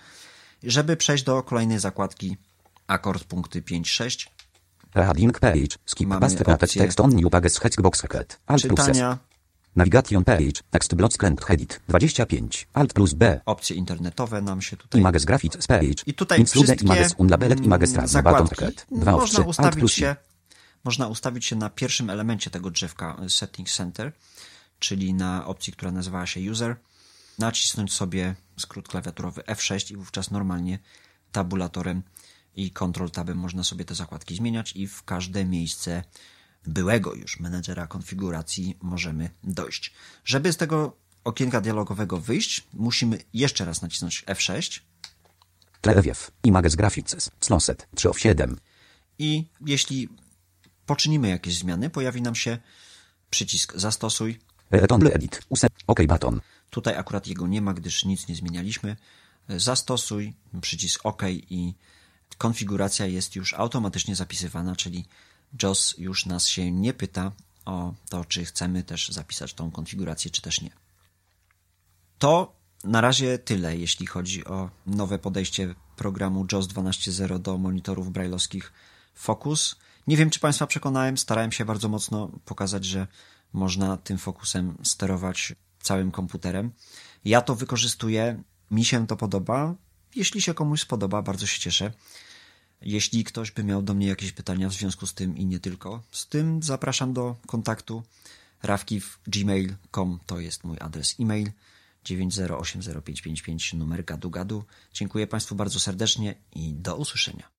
Żeby 0.63 0.97
przejść 0.97 1.23
do 1.23 1.43
kolejnej 1.43 1.79
zakładki 1.79 2.37
akord 2.87 3.23
punkty 3.23 3.61
5-6, 3.61 4.27
Reading 4.95 5.39
page. 5.39 5.77
Skip 5.85 6.09
Mamy 6.09 6.21
past 6.21 6.41
opcję 6.41 6.81
text 6.81 6.99
on 6.99 7.15
new 7.15 7.31
pages 7.31 7.59
hack 7.59 7.81
box 7.81 8.01
hacket. 8.01 8.39
Alt 8.47 8.61
plus 8.61 8.79
czytania, 8.79 9.17
Navigation 9.75 10.23
page. 10.23 10.61
Text 10.71 10.95
block 10.95 11.13
skręt 11.13 11.45
headit. 11.45 11.81
25. 11.87 12.67
Alt 12.73 12.93
plus 12.93 13.13
B. 13.13 13.41
opcje 13.45 13.75
internetowe 13.75 14.41
nam 14.41 14.61
się 14.61 14.77
tutaj 14.77 15.01
Images 15.01 15.25
graphics 15.25 15.67
page. 15.67 16.03
I 16.05 16.13
tutaj 16.13 16.39
Include 16.39 16.65
wszystkie 16.65 16.85
images 16.85 17.15
unlabeled 17.17 17.65
images 17.65 17.93
button 17.93 18.47
hacket. 18.47 18.85
2 18.91 19.13
of 19.13 19.29
3. 19.29 19.43
można 19.43 19.63
Alt 19.63 19.75
plus 19.75 19.97
I. 19.97 19.99
się 19.99 20.15
można 20.83 21.07
ustawić 21.07 21.45
się 21.45 21.55
na 21.55 21.69
pierwszym 21.69 22.09
elemencie 22.09 22.49
tego 22.49 22.71
drzewka 22.71 23.17
y, 23.25 23.29
Settings 23.29 23.75
Center, 23.75 24.11
czyli 24.79 25.13
na 25.13 25.45
opcji, 25.45 25.73
która 25.73 25.91
nazywała 25.91 26.25
się 26.25 26.51
User, 26.51 26.75
nacisnąć 27.39 27.93
sobie 27.93 28.35
skrót 28.57 28.87
klawiaturowy 28.87 29.41
F6 29.41 29.91
i 29.93 29.97
wówczas 29.97 30.31
normalnie 30.31 30.79
tabulatorem 31.31 32.03
i 32.59 32.71
Ctrl 32.71 33.09
Tabem 33.09 33.37
można 33.37 33.63
sobie 33.63 33.85
te 33.85 33.95
zakładki 33.95 34.35
zmieniać 34.35 34.75
i 34.75 34.87
w 34.87 35.03
każde 35.03 35.45
miejsce 35.45 36.03
byłego 36.67 37.15
już 37.15 37.39
menedżera 37.39 37.87
konfiguracji 37.87 38.77
możemy 38.81 39.29
dojść. 39.43 39.93
Żeby 40.25 40.53
z 40.53 40.57
tego 40.57 40.97
okienka 41.23 41.61
dialogowego 41.61 42.19
wyjść, 42.19 42.67
musimy 42.73 43.17
jeszcze 43.33 43.65
raz 43.65 43.81
nacisnąć 43.81 44.23
F6 44.25 44.79
Tlewiew. 45.81 46.31
Images 46.43 46.75
graphics. 46.75 47.31
Sloset. 47.39 47.87
3 47.95 48.09
of 48.09 48.19
7. 48.19 48.59
i 49.19 49.45
jeśli 49.65 50.09
poczynimy 50.85 51.29
jakieś 51.29 51.57
zmiany, 51.57 51.89
pojawi 51.89 52.21
nam 52.21 52.35
się 52.35 52.57
przycisk 53.29 53.73
Zastosuj. 53.75 54.39
Return 54.71 55.07
edit. 55.07 55.41
OK 55.87 55.99
button. 56.07 56.41
Tutaj 56.69 56.95
akurat 56.95 57.27
jego 57.27 57.47
nie 57.47 57.61
ma, 57.61 57.73
gdyż 57.73 58.05
nic 58.05 58.27
nie 58.27 58.35
zmienialiśmy. 58.35 58.97
Zastosuj, 59.49 60.33
przycisk 60.61 61.05
OK 61.05 61.23
i 61.29 61.73
konfiguracja 62.37 63.05
jest 63.05 63.35
już 63.35 63.53
automatycznie 63.53 64.15
zapisywana, 64.15 64.75
czyli 64.75 65.05
JOS 65.63 65.95
już 65.97 66.25
nas 66.25 66.47
się 66.47 66.71
nie 66.71 66.93
pyta 66.93 67.31
o 67.65 67.93
to, 68.09 68.25
czy 68.25 68.45
chcemy 68.45 68.83
też 68.83 69.09
zapisać 69.09 69.53
tą 69.53 69.71
konfigurację, 69.71 70.31
czy 70.31 70.41
też 70.41 70.61
nie. 70.61 70.71
To 72.19 72.59
na 72.83 73.01
razie 73.01 73.39
tyle, 73.39 73.77
jeśli 73.77 74.05
chodzi 74.07 74.45
o 74.45 74.69
nowe 74.85 75.19
podejście 75.19 75.75
programu 75.95 76.45
JOS 76.51 76.67
12.0 76.67 77.39
do 77.39 77.57
monitorów 77.57 78.11
brailleowskich 78.11 78.73
Focus. 79.15 79.75
Nie 80.07 80.17
wiem, 80.17 80.29
czy 80.29 80.39
Państwa 80.39 80.67
przekonałem, 80.67 81.17
starałem 81.17 81.51
się 81.51 81.65
bardzo 81.65 81.89
mocno 81.89 82.31
pokazać, 82.45 82.85
że 82.85 83.07
można 83.53 83.97
tym 83.97 84.17
fokusem 84.17 84.77
sterować 84.83 85.53
całym 85.81 86.11
komputerem. 86.11 86.71
Ja 87.25 87.41
to 87.41 87.55
wykorzystuję, 87.55 88.43
mi 88.71 88.85
się 88.85 89.07
to 89.07 89.15
podoba. 89.15 89.75
Jeśli 90.15 90.41
się 90.41 90.53
komuś 90.53 90.81
spodoba, 90.81 91.21
bardzo 91.21 91.45
się 91.45 91.59
cieszę. 91.59 91.93
Jeśli 92.81 93.23
ktoś 93.23 93.51
by 93.51 93.63
miał 93.63 93.81
do 93.81 93.93
mnie 93.93 94.07
jakieś 94.07 94.31
pytania 94.31 94.69
w 94.69 94.73
związku 94.73 95.07
z 95.07 95.13
tym 95.13 95.37
i 95.37 95.45
nie 95.45 95.59
tylko, 95.59 96.03
z 96.11 96.27
tym 96.27 96.63
zapraszam 96.63 97.13
do 97.13 97.35
kontaktu 97.47 98.03
rawkiw.gmail.com 98.63 100.19
to 100.25 100.39
jest 100.39 100.63
mój 100.63 100.77
adres 100.79 101.15
e-mail 101.19 101.51
9080555 102.05 103.73
numer 103.73 104.05
gadu 104.05 104.29
gadu. 104.29 104.63
Dziękuję 104.93 105.27
Państwu 105.27 105.55
bardzo 105.55 105.79
serdecznie 105.79 106.35
i 106.53 106.73
do 106.73 106.95
usłyszenia. 106.95 107.58